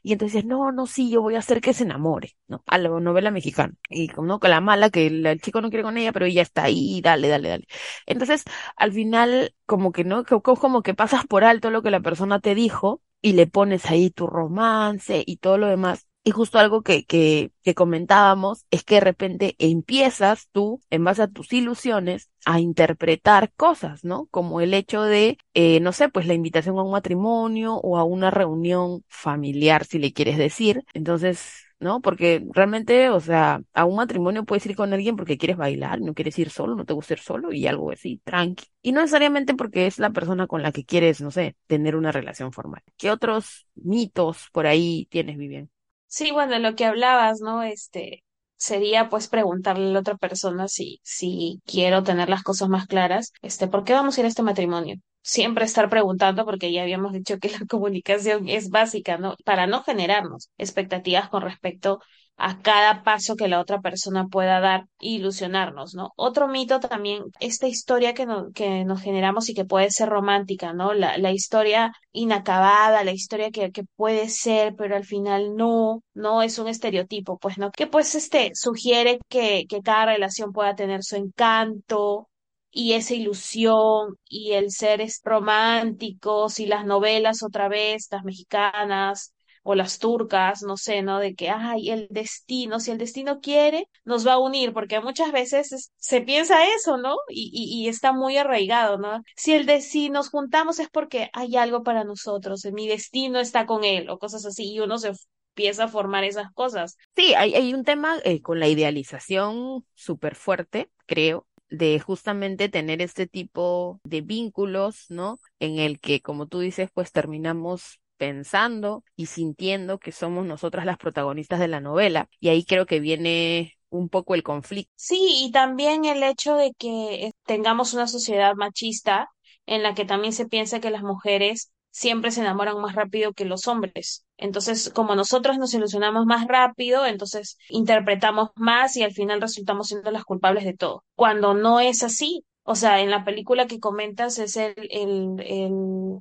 y 0.03 0.13
entonces 0.13 0.45
no, 0.45 0.71
no, 0.71 0.87
sí, 0.87 1.09
yo 1.09 1.21
voy 1.21 1.35
a 1.35 1.39
hacer 1.39 1.61
que 1.61 1.73
se 1.73 1.83
enamore, 1.83 2.31
¿no? 2.47 2.63
A 2.67 2.77
la 2.77 2.89
novela 2.89 3.31
mexicana. 3.31 3.73
Y 3.89 4.09
como 4.09 4.27
no, 4.27 4.39
con 4.39 4.49
la 4.51 4.61
mala, 4.61 4.89
que 4.89 5.07
el, 5.07 5.25
el 5.25 5.41
chico 5.41 5.61
no 5.61 5.69
quiere 5.69 5.83
con 5.83 5.97
ella, 5.97 6.11
pero 6.13 6.25
ella 6.25 6.41
está 6.41 6.63
ahí, 6.63 7.01
dale, 7.01 7.27
dale, 7.29 7.49
dale. 7.49 7.67
Entonces, 8.05 8.43
al 8.75 8.91
final, 8.93 9.55
como 9.65 9.91
que 9.91 10.03
no, 10.03 10.23
co- 10.25 10.41
co- 10.41 10.55
como 10.55 10.81
que 10.83 10.93
pasas 10.93 11.25
por 11.27 11.43
alto 11.43 11.69
lo 11.71 11.81
que 11.83 11.91
la 11.91 12.01
persona 12.01 12.39
te 12.39 12.55
dijo 12.55 13.01
y 13.21 13.33
le 13.33 13.47
pones 13.47 13.85
ahí 13.87 14.09
tu 14.11 14.27
romance 14.27 15.23
y 15.25 15.37
todo 15.37 15.57
lo 15.57 15.67
demás. 15.67 16.07
Y 16.25 16.31
justo 16.31 16.57
algo 16.57 16.83
que, 16.83 17.03
que, 17.05 17.51
que 17.63 17.75
comentábamos 17.75 18.65
es 18.71 18.83
que 18.85 18.95
de 18.95 19.01
repente 19.01 19.55
empiezas 19.59 20.47
tú, 20.53 20.81
en 20.89 21.03
base 21.03 21.21
a 21.23 21.27
tus 21.27 21.51
ilusiones, 21.51 22.29
a 22.45 22.61
interpretar 22.61 23.51
cosas, 23.55 24.05
¿no? 24.05 24.27
Como 24.31 24.61
el 24.61 24.73
hecho 24.73 25.01
de, 25.03 25.37
eh, 25.53 25.81
no 25.81 25.91
sé, 25.91 26.07
pues 26.09 26.25
la 26.25 26.33
invitación 26.33 26.77
a 26.77 26.83
un 26.83 26.91
matrimonio 26.91 27.75
o 27.75 27.97
a 27.97 28.05
una 28.05 28.31
reunión 28.31 29.03
familiar, 29.09 29.83
si 29.85 29.99
le 29.99 30.13
quieres 30.13 30.37
decir. 30.37 30.83
Entonces, 30.93 31.65
¿no? 31.79 31.99
Porque 32.01 32.45
realmente, 32.53 33.09
o 33.09 33.19
sea, 33.19 33.61
a 33.73 33.83
un 33.85 33.97
matrimonio 33.97 34.45
puedes 34.45 34.65
ir 34.65 34.75
con 34.77 34.93
alguien 34.93 35.17
porque 35.17 35.37
quieres 35.37 35.57
bailar, 35.57 35.99
no 36.01 36.13
quieres 36.13 36.39
ir 36.39 36.49
solo, 36.49 36.75
no 36.75 36.85
te 36.85 36.93
gusta 36.93 37.13
ir 37.15 37.19
solo 37.19 37.51
y 37.51 37.67
algo 37.67 37.91
así, 37.91 38.21
tranqui. 38.23 38.65
Y 38.81 38.93
no 38.93 39.01
necesariamente 39.01 39.55
porque 39.55 39.87
es 39.87 39.99
la 39.99 40.11
persona 40.11 40.47
con 40.47 40.61
la 40.63 40.71
que 40.71 40.85
quieres, 40.85 41.19
no 41.21 41.31
sé, 41.31 41.55
tener 41.67 41.95
una 41.97 42.11
relación 42.13 42.53
formal. 42.53 42.81
¿Qué 42.97 43.11
otros 43.11 43.67
mitos 43.75 44.47
por 44.53 44.67
ahí 44.67 45.05
tienes, 45.11 45.37
Vivian? 45.37 45.69
Sí, 46.13 46.31
bueno, 46.31 46.59
lo 46.59 46.75
que 46.75 46.85
hablabas, 46.85 47.41
¿no? 47.41 47.63
Este, 47.63 48.23
sería 48.57 49.09
pues 49.09 49.27
preguntarle 49.27 49.87
a 49.89 49.93
la 49.93 49.99
otra 49.99 50.15
persona 50.17 50.67
si, 50.67 50.99
si 51.03 51.61
quiero 51.65 52.03
tener 52.03 52.29
las 52.29 52.43
cosas 52.43 52.69
más 52.69 52.87
claras, 52.87 53.33
este, 53.41 53.67
¿por 53.67 53.83
qué 53.83 53.93
vamos 53.93 54.17
a 54.17 54.21
ir 54.21 54.25
a 54.25 54.29
este 54.29 54.43
matrimonio? 54.43 54.95
Siempre 55.21 55.65
estar 55.65 55.89
preguntando, 55.89 56.45
porque 56.45 56.71
ya 56.73 56.83
habíamos 56.83 57.13
dicho 57.13 57.39
que 57.39 57.49
la 57.49 57.59
comunicación 57.69 58.47
es 58.49 58.69
básica, 58.69 59.17
¿no? 59.17 59.35
Para 59.45 59.67
no 59.67 59.83
generarnos 59.83 60.49
expectativas 60.57 61.29
con 61.29 61.41
respecto 61.43 61.99
a 62.37 62.61
cada 62.61 63.03
paso 63.03 63.35
que 63.35 63.47
la 63.47 63.59
otra 63.61 63.79
persona 63.81 64.27
pueda 64.27 64.59
dar 64.59 64.81
e 64.99 65.09
ilusionarnos, 65.09 65.93
¿no? 65.95 66.11
Otro 66.17 66.47
mito 66.47 66.79
también, 66.79 67.23
esta 67.39 67.67
historia 67.67 68.13
que, 68.13 68.27
que 68.55 68.85
nos 68.85 69.01
generamos 69.01 69.49
y 69.49 69.53
que 69.53 69.65
puede 69.65 69.91
ser 69.91 70.09
romántica, 70.09 70.73
¿no? 70.73 70.93
La, 70.93 71.17
la 71.17 71.31
historia 71.31 71.93
inacabada, 72.11 73.03
la 73.03 73.11
historia 73.11 73.51
que, 73.51 73.71
que 73.71 73.83
puede 73.95 74.29
ser, 74.29 74.75
pero 74.75 74.95
al 74.95 75.05
final 75.05 75.55
no, 75.55 76.03
no 76.13 76.41
es 76.41 76.59
un 76.59 76.67
estereotipo, 76.67 77.37
pues, 77.37 77.57
¿no? 77.57 77.71
Que 77.71 77.87
pues 77.87 78.15
este 78.15 78.51
sugiere 78.55 79.19
que, 79.29 79.65
que 79.69 79.81
cada 79.81 80.05
relación 80.07 80.51
pueda 80.53 80.75
tener 80.75 81.03
su 81.03 81.15
encanto 81.15 82.29
y 82.71 82.93
esa 82.93 83.13
ilusión 83.13 84.17
y 84.27 84.53
el 84.53 84.71
ser 84.71 85.01
es 85.01 85.21
románticos 85.23 86.59
y 86.59 86.65
las 86.65 86.85
novelas 86.85 87.43
otra 87.43 87.67
vez, 87.69 88.07
las 88.11 88.23
mexicanas 88.23 89.32
o 89.63 89.75
las 89.75 89.99
turcas, 89.99 90.61
no 90.63 90.77
sé, 90.77 91.01
¿no? 91.01 91.19
De 91.19 91.35
que, 91.35 91.49
ay, 91.49 91.89
el 91.89 92.07
destino, 92.09 92.79
si 92.79 92.91
el 92.91 92.97
destino 92.97 93.39
quiere, 93.41 93.89
nos 94.05 94.27
va 94.27 94.33
a 94.33 94.39
unir, 94.39 94.73
porque 94.73 94.99
muchas 95.01 95.31
veces 95.31 95.91
se 95.97 96.21
piensa 96.21 96.65
eso, 96.75 96.97
¿no? 96.97 97.15
Y, 97.29 97.49
y, 97.53 97.83
y 97.85 97.87
está 97.87 98.11
muy 98.13 98.37
arraigado, 98.37 98.97
¿no? 98.97 99.21
Si 99.35 99.53
el 99.53 99.65
de, 99.65 99.81
si 99.81 100.09
nos 100.09 100.29
juntamos 100.29 100.79
es 100.79 100.89
porque 100.89 101.29
hay 101.33 101.55
algo 101.55 101.83
para 101.83 102.03
nosotros, 102.03 102.65
mi 102.73 102.87
destino 102.87 103.39
está 103.39 103.65
con 103.65 103.83
él, 103.83 104.09
o 104.09 104.19
cosas 104.19 104.45
así, 104.45 104.73
y 104.73 104.79
uno 104.79 104.97
se 104.97 105.13
empieza 105.55 105.85
a 105.85 105.87
formar 105.87 106.23
esas 106.23 106.51
cosas. 106.53 106.97
Sí, 107.15 107.33
hay, 107.35 107.53
hay 107.55 107.73
un 107.73 107.83
tema 107.83 108.17
eh, 108.23 108.41
con 108.41 108.59
la 108.59 108.67
idealización 108.67 109.85
súper 109.93 110.35
fuerte, 110.35 110.89
creo, 111.05 111.47
de 111.69 111.99
justamente 111.99 112.69
tener 112.69 113.01
este 113.01 113.27
tipo 113.27 113.99
de 114.03 114.21
vínculos, 114.21 115.05
¿no? 115.09 115.39
En 115.59 115.79
el 115.79 115.99
que, 115.99 116.21
como 116.21 116.47
tú 116.47 116.59
dices, 116.59 116.89
pues 116.93 117.11
terminamos 117.11 117.99
pensando 118.17 119.03
y 119.15 119.27
sintiendo 119.27 119.99
que 119.99 120.11
somos 120.11 120.45
nosotras 120.45 120.85
las 120.85 120.97
protagonistas 120.97 121.59
de 121.59 121.67
la 121.67 121.79
novela. 121.81 122.29
Y 122.39 122.49
ahí 122.49 122.65
creo 122.65 122.85
que 122.85 122.99
viene 122.99 123.73
un 123.89 124.09
poco 124.09 124.35
el 124.35 124.43
conflicto. 124.43 124.93
Sí, 124.95 125.17
y 125.45 125.51
también 125.51 126.05
el 126.05 126.23
hecho 126.23 126.55
de 126.55 126.73
que 126.77 127.31
tengamos 127.45 127.93
una 127.93 128.07
sociedad 128.07 128.55
machista 128.55 129.29
en 129.65 129.83
la 129.83 129.93
que 129.95 130.05
también 130.05 130.33
se 130.33 130.47
piensa 130.47 130.79
que 130.79 130.89
las 130.91 131.03
mujeres 131.03 131.71
siempre 131.91 132.31
se 132.31 132.41
enamoran 132.41 132.79
más 132.79 132.95
rápido 132.95 133.33
que 133.33 133.45
los 133.45 133.67
hombres. 133.67 134.25
Entonces, 134.37 134.89
como 134.89 135.15
nosotros 135.15 135.57
nos 135.57 135.73
ilusionamos 135.73 136.25
más 136.25 136.47
rápido, 136.47 137.05
entonces 137.05 137.57
interpretamos 137.69 138.49
más 138.55 138.95
y 138.97 139.03
al 139.03 139.13
final 139.13 139.41
resultamos 139.41 139.87
siendo 139.89 140.09
las 140.11 140.23
culpables 140.23 140.63
de 140.65 140.73
todo. 140.75 141.03
Cuando 141.15 141.53
no 141.53 141.79
es 141.79 142.01
así, 142.03 142.45
o 142.63 142.75
sea, 142.75 143.01
en 143.01 143.11
la 143.11 143.25
película 143.25 143.67
que 143.67 143.79
comentas 143.79 144.39
es 144.39 144.55
el, 144.57 144.73
el, 144.89 145.35
el 145.45 146.19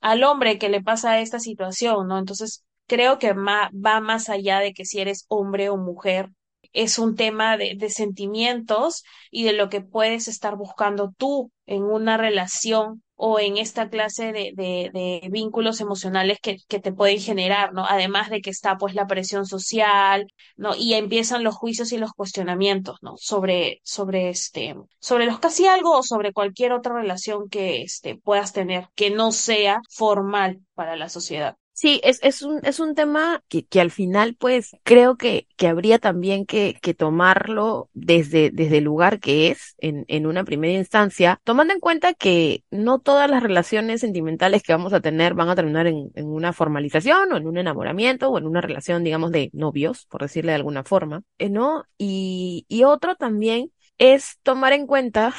al 0.00 0.24
hombre 0.24 0.58
que 0.58 0.68
le 0.68 0.82
pasa 0.82 1.20
esta 1.20 1.40
situación, 1.40 2.08
¿no? 2.08 2.18
Entonces, 2.18 2.64
creo 2.86 3.18
que 3.18 3.32
va 3.32 4.00
más 4.00 4.28
allá 4.28 4.60
de 4.60 4.72
que 4.72 4.84
si 4.84 5.00
eres 5.00 5.26
hombre 5.28 5.68
o 5.70 5.76
mujer, 5.76 6.30
es 6.72 6.98
un 6.98 7.16
tema 7.16 7.56
de, 7.56 7.74
de 7.76 7.90
sentimientos 7.90 9.04
y 9.30 9.44
de 9.44 9.52
lo 9.52 9.68
que 9.68 9.80
puedes 9.80 10.28
estar 10.28 10.56
buscando 10.56 11.12
tú 11.16 11.50
en 11.66 11.82
una 11.82 12.16
relación 12.16 13.02
o 13.22 13.38
en 13.38 13.58
esta 13.58 13.90
clase 13.90 14.32
de, 14.32 14.52
de, 14.54 14.90
de 14.94 15.28
vínculos 15.30 15.80
emocionales 15.82 16.38
que, 16.40 16.56
que, 16.68 16.80
te 16.80 16.90
pueden 16.92 17.20
generar, 17.20 17.74
¿no? 17.74 17.84
Además 17.86 18.30
de 18.30 18.40
que 18.40 18.48
está 18.48 18.78
pues 18.78 18.94
la 18.94 19.06
presión 19.06 19.44
social, 19.46 20.26
¿no? 20.56 20.74
Y 20.74 20.94
empiezan 20.94 21.44
los 21.44 21.54
juicios 21.54 21.92
y 21.92 21.98
los 21.98 22.12
cuestionamientos, 22.12 22.96
¿no? 23.02 23.16
Sobre, 23.18 23.80
sobre 23.84 24.30
este, 24.30 24.74
sobre 25.00 25.26
los 25.26 25.38
casi 25.38 25.66
algo 25.66 25.98
o 25.98 26.02
sobre 26.02 26.32
cualquier 26.32 26.72
otra 26.72 26.94
relación 26.94 27.50
que 27.50 27.82
este, 27.82 28.16
puedas 28.16 28.54
tener 28.54 28.88
que 28.94 29.10
no 29.10 29.32
sea 29.32 29.80
formal 29.90 30.60
para 30.74 30.96
la 30.96 31.10
sociedad. 31.10 31.56
Sí, 31.80 31.98
es, 32.04 32.20
es 32.22 32.42
un, 32.42 32.60
es 32.62 32.78
un 32.78 32.94
tema 32.94 33.42
que, 33.48 33.64
que 33.64 33.80
al 33.80 33.90
final, 33.90 34.36
pues, 34.38 34.76
creo 34.82 35.16
que, 35.16 35.46
que 35.56 35.66
habría 35.66 35.98
también 35.98 36.44
que, 36.44 36.78
que 36.82 36.92
tomarlo 36.92 37.88
desde, 37.94 38.50
desde 38.50 38.78
el 38.78 38.84
lugar 38.84 39.18
que 39.18 39.48
es, 39.48 39.76
en, 39.78 40.04
en 40.08 40.26
una 40.26 40.44
primera 40.44 40.74
instancia, 40.76 41.40
tomando 41.42 41.72
en 41.72 41.80
cuenta 41.80 42.12
que 42.12 42.64
no 42.70 42.98
todas 42.98 43.30
las 43.30 43.42
relaciones 43.42 44.02
sentimentales 44.02 44.62
que 44.62 44.74
vamos 44.74 44.92
a 44.92 45.00
tener 45.00 45.32
van 45.32 45.48
a 45.48 45.54
terminar 45.54 45.86
en, 45.86 46.10
en 46.14 46.26
una 46.26 46.52
formalización 46.52 47.32
o 47.32 47.38
en 47.38 47.46
un 47.46 47.56
enamoramiento 47.56 48.28
o 48.28 48.36
en 48.36 48.44
una 48.46 48.60
relación, 48.60 49.02
digamos, 49.02 49.32
de 49.32 49.48
novios, 49.54 50.04
por 50.10 50.20
decirle 50.20 50.52
de 50.52 50.56
alguna 50.56 50.84
forma, 50.84 51.22
eh, 51.38 51.48
¿no? 51.48 51.84
Y, 51.96 52.66
y 52.68 52.84
otro 52.84 53.14
también 53.16 53.72
es 53.96 54.38
tomar 54.42 54.74
en 54.74 54.86
cuenta 54.86 55.32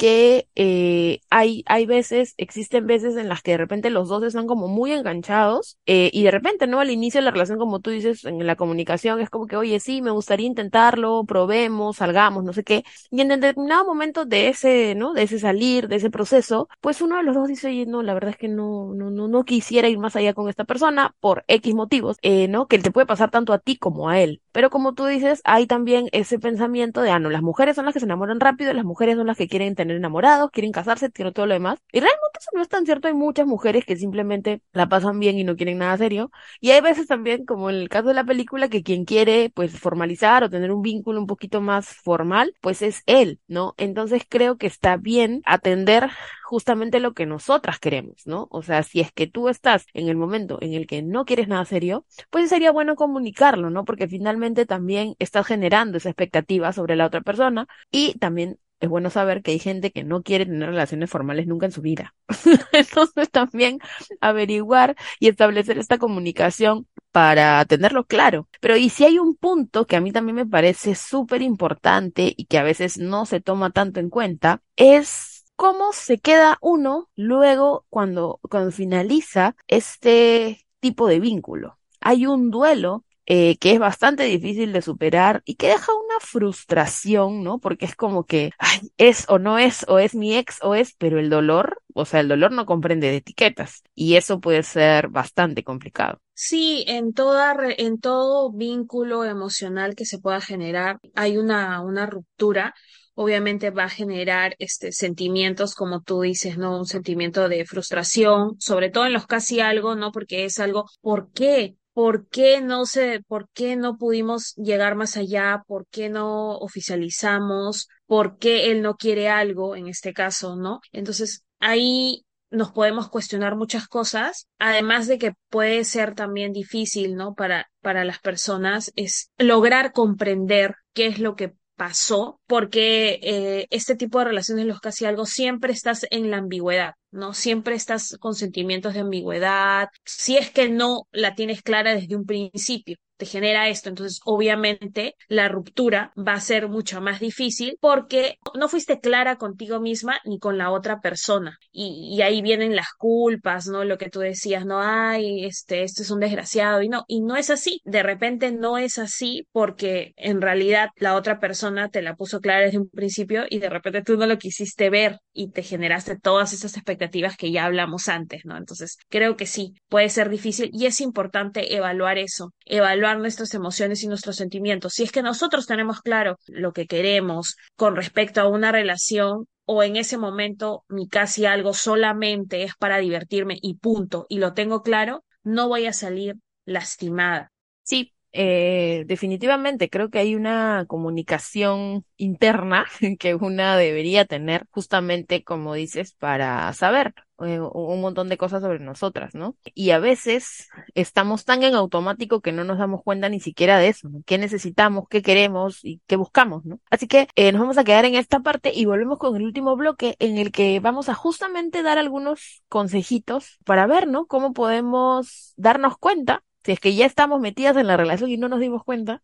que 0.00 0.48
eh, 0.54 1.20
hay, 1.28 1.62
hay 1.66 1.84
veces, 1.84 2.32
existen 2.38 2.86
veces 2.86 3.18
en 3.18 3.28
las 3.28 3.42
que 3.42 3.50
de 3.50 3.58
repente 3.58 3.90
los 3.90 4.08
dos 4.08 4.22
están 4.24 4.46
como 4.46 4.66
muy 4.66 4.92
enganchados 4.92 5.76
eh, 5.84 6.08
y 6.14 6.22
de 6.22 6.30
repente, 6.30 6.66
¿no? 6.66 6.80
Al 6.80 6.90
inicio 6.90 7.20
de 7.20 7.26
la 7.26 7.30
relación, 7.32 7.58
como 7.58 7.80
tú 7.80 7.90
dices, 7.90 8.24
en 8.24 8.46
la 8.46 8.56
comunicación 8.56 9.20
es 9.20 9.28
como 9.28 9.46
que, 9.46 9.56
oye, 9.58 9.78
sí, 9.78 10.00
me 10.00 10.10
gustaría 10.10 10.46
intentarlo, 10.46 11.24
probemos, 11.24 11.98
salgamos, 11.98 12.44
no 12.44 12.54
sé 12.54 12.64
qué. 12.64 12.82
Y 13.10 13.20
en 13.20 13.28
determinado 13.28 13.84
momento 13.84 14.24
de 14.24 14.48
ese, 14.48 14.94
¿no? 14.94 15.12
De 15.12 15.24
ese 15.24 15.38
salir, 15.38 15.86
de 15.86 15.96
ese 15.96 16.08
proceso, 16.10 16.68
pues 16.80 17.02
uno 17.02 17.18
de 17.18 17.22
los 17.22 17.34
dos 17.34 17.48
dice, 17.48 17.68
oye, 17.68 17.84
no, 17.84 18.02
la 18.02 18.14
verdad 18.14 18.30
es 18.30 18.36
que 18.38 18.48
no, 18.48 18.94
no, 18.94 19.10
no, 19.10 19.28
no 19.28 19.44
quisiera 19.44 19.88
ir 19.90 19.98
más 19.98 20.16
allá 20.16 20.32
con 20.32 20.48
esta 20.48 20.64
persona 20.64 21.14
por 21.20 21.44
X 21.46 21.74
motivos, 21.74 22.16
eh, 22.22 22.48
¿no? 22.48 22.68
Que 22.68 22.78
te 22.78 22.90
puede 22.90 23.06
pasar 23.06 23.30
tanto 23.30 23.52
a 23.52 23.58
ti 23.58 23.76
como 23.76 24.08
a 24.08 24.18
él. 24.18 24.40
Pero 24.52 24.70
como 24.70 24.94
tú 24.94 25.06
dices, 25.06 25.40
hay 25.44 25.66
también 25.66 26.08
ese 26.12 26.38
pensamiento 26.38 27.00
de, 27.02 27.10
ah, 27.10 27.18
no, 27.18 27.30
las 27.30 27.42
mujeres 27.42 27.76
son 27.76 27.84
las 27.84 27.94
que 27.94 28.00
se 28.00 28.06
enamoran 28.06 28.40
rápido, 28.40 28.72
las 28.72 28.84
mujeres 28.84 29.16
son 29.16 29.26
las 29.26 29.36
que 29.36 29.48
quieren 29.48 29.74
tener 29.74 29.96
enamorados, 29.96 30.50
quieren 30.50 30.72
casarse, 30.72 31.10
quieren 31.10 31.32
todo 31.34 31.46
lo 31.46 31.54
demás. 31.54 31.78
Y 31.92 32.00
realmente 32.00 32.38
eso 32.38 32.50
no 32.54 32.62
es 32.62 32.68
tan 32.68 32.84
cierto. 32.86 33.08
Hay 33.08 33.14
muchas 33.14 33.46
mujeres 33.46 33.84
que 33.84 33.96
simplemente 33.96 34.62
la 34.72 34.88
pasan 34.88 35.18
bien 35.20 35.38
y 35.38 35.44
no 35.44 35.56
quieren 35.56 35.78
nada 35.78 35.96
serio. 35.96 36.30
Y 36.60 36.70
hay 36.70 36.80
veces 36.80 37.06
también, 37.06 37.44
como 37.44 37.70
en 37.70 37.76
el 37.76 37.88
caso 37.88 38.08
de 38.08 38.14
la 38.14 38.24
película, 38.24 38.68
que 38.68 38.82
quien 38.82 39.04
quiere, 39.04 39.50
pues, 39.54 39.78
formalizar 39.78 40.44
o 40.44 40.50
tener 40.50 40.72
un 40.72 40.82
vínculo 40.82 41.20
un 41.20 41.26
poquito 41.26 41.60
más 41.60 41.88
formal, 41.88 42.54
pues 42.60 42.82
es 42.82 43.02
él, 43.06 43.40
¿no? 43.48 43.74
Entonces 43.78 44.22
creo 44.28 44.56
que 44.58 44.66
está 44.66 44.96
bien 44.96 45.42
atender 45.44 46.10
justamente 46.50 46.98
lo 46.98 47.14
que 47.14 47.26
nosotras 47.26 47.78
queremos, 47.78 48.26
¿no? 48.26 48.48
O 48.50 48.62
sea, 48.64 48.82
si 48.82 48.98
es 48.98 49.12
que 49.12 49.28
tú 49.28 49.48
estás 49.48 49.86
en 49.94 50.08
el 50.08 50.16
momento 50.16 50.58
en 50.60 50.74
el 50.74 50.88
que 50.88 51.00
no 51.00 51.24
quieres 51.24 51.46
nada 51.46 51.64
serio, 51.64 52.04
pues 52.28 52.48
sería 52.50 52.72
bueno 52.72 52.96
comunicarlo, 52.96 53.70
¿no? 53.70 53.84
Porque 53.84 54.08
finalmente 54.08 54.66
también 54.66 55.14
estás 55.20 55.46
generando 55.46 55.98
esa 55.98 56.08
expectativa 56.10 56.72
sobre 56.72 56.96
la 56.96 57.06
otra 57.06 57.20
persona 57.20 57.68
y 57.92 58.14
también 58.18 58.58
es 58.80 58.88
bueno 58.88 59.10
saber 59.10 59.42
que 59.42 59.52
hay 59.52 59.60
gente 59.60 59.92
que 59.92 60.02
no 60.02 60.22
quiere 60.24 60.44
tener 60.46 60.70
relaciones 60.70 61.08
formales 61.08 61.46
nunca 61.46 61.66
en 61.66 61.72
su 61.72 61.82
vida. 61.82 62.14
Entonces 62.72 63.30
también 63.30 63.78
averiguar 64.20 64.96
y 65.20 65.28
establecer 65.28 65.78
esta 65.78 65.98
comunicación 65.98 66.88
para 67.12 67.64
tenerlo 67.66 68.06
claro. 68.06 68.48
Pero 68.60 68.76
y 68.76 68.88
si 68.88 69.04
hay 69.04 69.18
un 69.20 69.36
punto 69.36 69.86
que 69.86 69.94
a 69.94 70.00
mí 70.00 70.10
también 70.10 70.34
me 70.34 70.46
parece 70.46 70.96
súper 70.96 71.42
importante 71.42 72.34
y 72.36 72.46
que 72.46 72.58
a 72.58 72.64
veces 72.64 72.98
no 72.98 73.24
se 73.24 73.40
toma 73.40 73.70
tanto 73.70 74.00
en 74.00 74.10
cuenta, 74.10 74.62
es 74.74 75.29
cómo 75.60 75.92
se 75.92 76.16
queda 76.16 76.56
uno 76.62 77.10
luego 77.16 77.84
cuando, 77.90 78.40
cuando 78.48 78.70
finaliza 78.70 79.56
este 79.68 80.66
tipo 80.80 81.06
de 81.06 81.20
vínculo. 81.20 81.76
Hay 82.00 82.24
un 82.24 82.50
duelo 82.50 83.04
eh, 83.26 83.58
que 83.58 83.72
es 83.72 83.78
bastante 83.78 84.22
difícil 84.22 84.72
de 84.72 84.80
superar 84.80 85.42
y 85.44 85.56
que 85.56 85.66
deja 85.66 85.92
una 85.92 86.18
frustración, 86.18 87.44
¿no? 87.44 87.58
Porque 87.58 87.84
es 87.84 87.94
como 87.94 88.24
que, 88.24 88.52
es 88.96 89.26
o 89.28 89.38
no 89.38 89.58
es, 89.58 89.84
o 89.86 89.98
es 89.98 90.14
mi 90.14 90.34
ex 90.34 90.60
o 90.62 90.74
es, 90.74 90.94
pero 90.96 91.20
el 91.20 91.28
dolor, 91.28 91.82
o 91.92 92.06
sea, 92.06 92.20
el 92.20 92.28
dolor 92.28 92.52
no 92.52 92.64
comprende 92.64 93.10
de 93.10 93.16
etiquetas 93.16 93.82
y 93.94 94.16
eso 94.16 94.40
puede 94.40 94.62
ser 94.62 95.08
bastante 95.08 95.62
complicado. 95.62 96.22
Sí, 96.32 96.86
en 96.88 97.12
toda, 97.12 97.54
en 97.76 98.00
todo 98.00 98.50
vínculo 98.50 99.26
emocional 99.26 99.94
que 99.94 100.06
se 100.06 100.18
pueda 100.18 100.40
generar 100.40 101.00
hay 101.14 101.36
una, 101.36 101.82
una 101.82 102.06
ruptura 102.06 102.74
obviamente 103.14 103.70
va 103.70 103.84
a 103.84 103.88
generar 103.88 104.54
este 104.58 104.92
sentimientos, 104.92 105.74
como 105.74 106.02
tú 106.02 106.22
dices, 106.22 106.58
¿no? 106.58 106.78
Un 106.78 106.86
sentimiento 106.86 107.48
de 107.48 107.64
frustración, 107.64 108.56
sobre 108.60 108.90
todo 108.90 109.06
en 109.06 109.12
los 109.12 109.26
casi 109.26 109.60
algo, 109.60 109.94
¿no? 109.96 110.12
Porque 110.12 110.44
es 110.44 110.58
algo, 110.58 110.86
¿por 111.00 111.30
qué? 111.32 111.76
¿Por 111.92 112.28
qué 112.28 112.60
no 112.60 112.86
se, 112.86 113.20
por 113.26 113.48
qué 113.52 113.76
no 113.76 113.96
pudimos 113.98 114.54
llegar 114.54 114.94
más 114.94 115.16
allá? 115.16 115.64
¿Por 115.66 115.86
qué 115.88 116.08
no 116.08 116.56
oficializamos? 116.58 117.88
¿Por 118.06 118.38
qué 118.38 118.70
él 118.70 118.80
no 118.82 118.96
quiere 118.96 119.28
algo 119.28 119.76
en 119.76 119.88
este 119.88 120.12
caso, 120.12 120.56
no? 120.56 120.80
Entonces, 120.92 121.44
ahí 121.58 122.24
nos 122.50 122.72
podemos 122.72 123.08
cuestionar 123.08 123.56
muchas 123.56 123.86
cosas, 123.86 124.48
además 124.58 125.06
de 125.06 125.18
que 125.18 125.34
puede 125.48 125.84
ser 125.84 126.14
también 126.14 126.52
difícil, 126.52 127.14
¿no? 127.14 127.34
Para, 127.34 127.70
para 127.80 128.04
las 128.04 128.18
personas 128.18 128.92
es 128.96 129.30
lograr 129.38 129.92
comprender 129.92 130.74
qué 130.92 131.06
es 131.06 131.18
lo 131.18 131.36
que 131.36 131.54
pasó, 131.80 132.38
porque 132.46 133.20
eh, 133.22 133.66
este 133.70 133.96
tipo 133.96 134.18
de 134.18 134.26
relaciones 134.26 134.66
los 134.66 134.80
casi 134.80 135.06
algo 135.06 135.24
siempre 135.24 135.72
estás 135.72 136.06
en 136.10 136.30
la 136.30 136.36
ambigüedad, 136.36 136.92
¿no? 137.10 137.32
Siempre 137.32 137.74
estás 137.74 138.18
con 138.20 138.34
sentimientos 138.34 138.92
de 138.92 139.00
ambigüedad, 139.00 139.88
si 140.04 140.36
es 140.36 140.50
que 140.50 140.68
no 140.68 141.04
la 141.10 141.34
tienes 141.34 141.62
clara 141.62 141.94
desde 141.94 142.16
un 142.16 142.26
principio 142.26 142.98
te 143.20 143.26
genera 143.26 143.68
esto. 143.68 143.90
Entonces, 143.90 144.18
obviamente, 144.24 145.14
la 145.28 145.48
ruptura 145.48 146.10
va 146.16 146.32
a 146.32 146.40
ser 146.40 146.68
mucho 146.68 147.02
más 147.02 147.20
difícil 147.20 147.76
porque 147.78 148.38
no 148.58 148.66
fuiste 148.66 148.98
clara 148.98 149.36
contigo 149.36 149.78
misma 149.78 150.18
ni 150.24 150.38
con 150.38 150.56
la 150.56 150.70
otra 150.70 151.00
persona. 151.00 151.58
Y, 151.70 152.20
ahí 152.22 152.42
vienen 152.42 152.74
las 152.76 152.92
culpas, 152.98 153.66
¿no? 153.66 153.84
Lo 153.84 153.98
que 153.98 154.08
tú 154.08 154.20
decías, 154.20 154.64
no, 154.64 154.80
ay, 154.82 155.44
este, 155.44 155.82
este 155.82 156.02
es 156.02 156.10
un 156.10 156.20
desgraciado. 156.20 156.82
Y 156.82 156.88
no, 156.88 157.04
y 157.08 157.20
no 157.20 157.36
es 157.36 157.50
así. 157.50 157.80
De 157.84 158.02
repente 158.02 158.52
no 158.52 158.78
es 158.78 158.98
así 158.98 159.46
porque 159.52 160.12
en 160.16 160.40
realidad 160.40 160.88
la 160.96 161.14
otra 161.14 161.40
persona 161.40 161.90
te 161.90 162.00
la 162.00 162.14
puso 162.16 162.40
clara 162.40 162.64
desde 162.64 162.78
un 162.78 162.88
principio 162.88 163.44
y 163.50 163.58
de 163.58 163.68
repente 163.68 164.02
tú 164.02 164.16
no 164.16 164.26
lo 164.26 164.38
quisiste 164.38 164.88
ver 164.88 165.18
y 165.34 165.50
te 165.50 165.62
generaste 165.62 166.18
todas 166.18 166.54
esas 166.54 166.76
expectativas 166.76 167.36
que 167.36 167.52
ya 167.52 167.66
hablamos 167.66 168.08
antes, 168.08 168.46
¿no? 168.46 168.56
Entonces, 168.56 168.96
creo 169.10 169.36
que 169.36 169.46
sí, 169.46 169.74
puede 169.88 170.08
ser 170.08 170.30
difícil 170.30 170.70
y 170.72 170.86
es 170.86 171.00
importante 171.00 171.74
evaluar 171.74 172.16
eso, 172.18 172.54
evaluar 172.64 173.09
nuestras 173.18 173.54
emociones 173.54 174.02
y 174.02 174.08
nuestros 174.08 174.36
sentimientos. 174.36 174.94
Si 174.94 175.02
es 175.02 175.12
que 175.12 175.22
nosotros 175.22 175.66
tenemos 175.66 176.00
claro 176.00 176.38
lo 176.46 176.72
que 176.72 176.86
queremos 176.86 177.56
con 177.76 177.96
respecto 177.96 178.40
a 178.40 178.48
una 178.48 178.72
relación 178.72 179.46
o 179.64 179.82
en 179.82 179.96
ese 179.96 180.18
momento 180.18 180.84
mi 180.88 181.08
casi 181.08 181.46
algo 181.46 181.74
solamente 181.74 182.64
es 182.64 182.74
para 182.76 182.98
divertirme 182.98 183.56
y 183.60 183.74
punto, 183.74 184.26
y 184.28 184.38
lo 184.38 184.52
tengo 184.52 184.82
claro, 184.82 185.24
no 185.44 185.68
voy 185.68 185.86
a 185.86 185.92
salir 185.92 186.36
lastimada. 186.64 187.52
Sí, 187.82 188.12
eh, 188.32 189.04
definitivamente 189.06 189.88
creo 189.88 190.08
que 190.10 190.18
hay 190.18 190.34
una 190.34 190.84
comunicación 190.86 192.04
interna 192.16 192.86
que 193.18 193.34
una 193.34 193.76
debería 193.76 194.24
tener 194.24 194.66
justamente 194.70 195.42
como 195.42 195.74
dices 195.74 196.14
para 196.14 196.72
saber 196.72 197.14
eh, 197.44 197.60
un 197.60 198.00
montón 198.00 198.28
de 198.28 198.36
cosas 198.36 198.62
sobre 198.62 198.78
nosotras, 198.80 199.34
¿no? 199.34 199.56
Y 199.74 199.90
a 199.90 199.98
veces 199.98 200.68
estamos 200.94 201.44
tan 201.44 201.62
en 201.62 201.74
automático 201.74 202.40
que 202.40 202.52
no 202.52 202.64
nos 202.64 202.78
damos 202.78 203.02
cuenta 203.02 203.28
ni 203.28 203.40
siquiera 203.40 203.78
de 203.78 203.88
eso, 203.88 204.08
¿no? 204.08 204.22
¿Qué 204.26 204.38
necesitamos, 204.38 205.04
qué 205.08 205.22
queremos 205.22 205.84
y 205.84 206.00
qué 206.06 206.16
buscamos, 206.16 206.64
¿no? 206.64 206.80
Así 206.90 207.06
que 207.06 207.28
eh, 207.36 207.52
nos 207.52 207.60
vamos 207.60 207.78
a 207.78 207.84
quedar 207.84 208.04
en 208.04 208.14
esta 208.14 208.40
parte 208.40 208.72
y 208.74 208.84
volvemos 208.84 209.18
con 209.18 209.36
el 209.36 209.42
último 209.42 209.76
bloque 209.76 210.16
en 210.18 210.38
el 210.38 210.52
que 210.52 210.80
vamos 210.80 211.08
a 211.08 211.14
justamente 211.14 211.82
dar 211.82 211.98
algunos 211.98 212.62
consejitos 212.68 213.58
para 213.64 213.86
ver, 213.86 214.08
¿no? 214.08 214.26
Cómo 214.26 214.52
podemos 214.52 215.52
darnos 215.56 215.98
cuenta 215.98 216.42
si 216.64 216.72
es 216.72 216.80
que 216.80 216.94
ya 216.94 217.06
estamos 217.06 217.40
metidas 217.40 217.76
en 217.76 217.86
la 217.86 217.96
relación 217.96 218.30
y 218.30 218.36
no 218.36 218.48
nos 218.48 218.60
dimos 218.60 218.84
cuenta, 218.84 219.22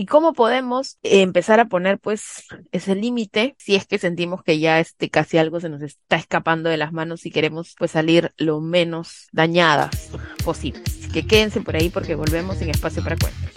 y 0.00 0.06
cómo 0.06 0.32
podemos 0.32 0.96
empezar 1.02 1.60
a 1.60 1.66
poner 1.66 1.98
pues 1.98 2.46
ese 2.72 2.94
límite 2.94 3.54
si 3.58 3.74
es 3.74 3.86
que 3.86 3.98
sentimos 3.98 4.42
que 4.42 4.58
ya 4.58 4.80
este 4.80 5.10
casi 5.10 5.36
algo 5.36 5.60
se 5.60 5.68
nos 5.68 5.82
está 5.82 6.16
escapando 6.16 6.70
de 6.70 6.78
las 6.78 6.90
manos 6.90 7.26
y 7.26 7.30
queremos 7.30 7.74
pues 7.76 7.90
salir 7.90 8.32
lo 8.38 8.62
menos 8.62 9.28
dañadas 9.30 10.10
posible. 10.42 10.82
Así 10.86 11.10
que 11.12 11.26
quédense 11.26 11.60
por 11.60 11.76
ahí 11.76 11.90
porque 11.90 12.14
volvemos 12.14 12.62
en 12.62 12.70
espacio 12.70 13.04
para 13.04 13.18
cuentos. 13.18 13.50